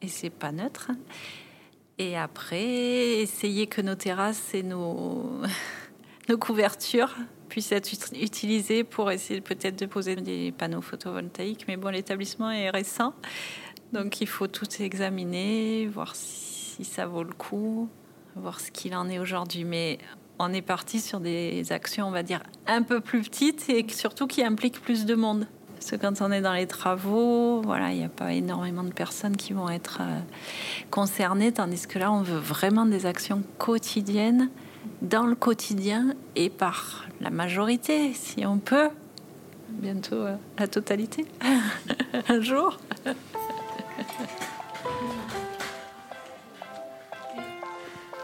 Et 0.00 0.08
c'est 0.08 0.30
pas 0.30 0.52
neutre. 0.52 0.90
Et 1.98 2.16
après, 2.16 3.20
essayer 3.20 3.66
que 3.66 3.80
nos 3.80 3.96
terrasses 3.96 4.54
et 4.54 4.62
nos, 4.62 5.42
nos 6.28 6.38
couvertures 6.38 7.14
puissent 7.48 7.72
être 7.72 7.90
utilisées 8.20 8.84
pour 8.84 9.10
essayer 9.10 9.40
peut-être 9.40 9.78
de 9.78 9.86
poser 9.86 10.14
des 10.14 10.52
panneaux 10.52 10.82
photovoltaïques. 10.82 11.64
Mais 11.66 11.76
bon, 11.76 11.88
l'établissement 11.88 12.50
est 12.50 12.70
récent. 12.70 13.14
Donc 13.92 14.20
il 14.20 14.26
faut 14.26 14.46
tout 14.46 14.66
examiner, 14.80 15.86
voir 15.86 16.14
si 16.14 16.84
ça 16.84 17.06
vaut 17.06 17.24
le 17.24 17.32
coup, 17.32 17.88
voir 18.36 18.60
ce 18.60 18.70
qu'il 18.70 18.94
en 18.94 19.08
est 19.08 19.18
aujourd'hui. 19.18 19.64
Mais 19.64 19.98
on 20.38 20.52
est 20.52 20.62
parti 20.62 21.00
sur 21.00 21.20
des 21.20 21.72
actions, 21.72 22.06
on 22.06 22.10
va 22.10 22.22
dire, 22.22 22.42
un 22.66 22.82
peu 22.82 23.00
plus 23.00 23.22
petites 23.22 23.68
et 23.68 23.86
surtout 23.88 24.26
qui 24.26 24.42
impliquent 24.44 24.80
plus 24.80 25.04
de 25.04 25.14
monde. 25.14 25.46
Parce 25.74 25.92
que 25.92 25.96
quand 25.96 26.20
on 26.22 26.32
est 26.32 26.40
dans 26.40 26.54
les 26.54 26.66
travaux, 26.66 27.62
voilà, 27.62 27.92
il 27.92 27.98
n'y 27.98 28.04
a 28.04 28.08
pas 28.08 28.32
énormément 28.32 28.82
de 28.82 28.92
personnes 28.92 29.36
qui 29.36 29.52
vont 29.52 29.68
être 29.68 29.98
euh, 30.00 30.18
concernées, 30.90 31.52
tandis 31.52 31.86
que 31.86 32.00
là, 32.00 32.10
on 32.10 32.22
veut 32.22 32.38
vraiment 32.38 32.84
des 32.84 33.06
actions 33.06 33.44
quotidiennes, 33.58 34.50
dans 35.02 35.24
le 35.24 35.36
quotidien 35.36 36.14
et 36.34 36.50
par 36.50 37.06
la 37.20 37.30
majorité, 37.30 38.12
si 38.14 38.44
on 38.44 38.58
peut. 38.58 38.88
Bientôt 39.68 40.16
euh, 40.16 40.34
la 40.58 40.66
totalité, 40.66 41.26
un 42.28 42.40
jour. 42.40 42.78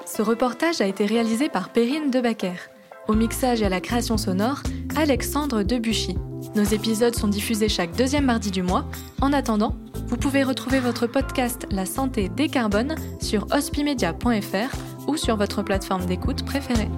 Ce 0.07 0.23
reportage 0.23 0.81
a 0.81 0.87
été 0.87 1.07
réalisé 1.07 1.49
par 1.49 1.71
Perrine 1.71 2.11
Debacker. 2.11 2.71
Au 3.09 3.15
mixage 3.15 3.63
et 3.63 3.67
à 3.67 3.69
la 3.69 3.81
création 3.81 4.17
sonore, 4.17 4.63
Alexandre 4.97 5.63
Debuchy. 5.63 6.17
Nos 6.55 6.63
épisodes 6.63 7.17
sont 7.17 7.29
diffusés 7.29 7.69
chaque 7.69 7.97
deuxième 7.97 8.27
mardi 8.27 8.51
du 8.51 8.63
mois. 8.63 8.85
En 9.21 9.33
attendant, 9.33 9.75
vous 10.07 10.17
pouvez 10.17 10.45
retrouver 10.45 10.79
votre 10.79 11.07
podcast 11.07 11.67
La 11.71 11.85
santé 11.85 12.29
décarbone 12.29 12.95
sur 13.21 13.47
hospimedia.fr 13.51 15.09
ou 15.09 15.17
sur 15.17 15.37
votre 15.37 15.63
plateforme 15.63 16.07
d'écoute 16.07 16.45
préférée. 16.45 16.89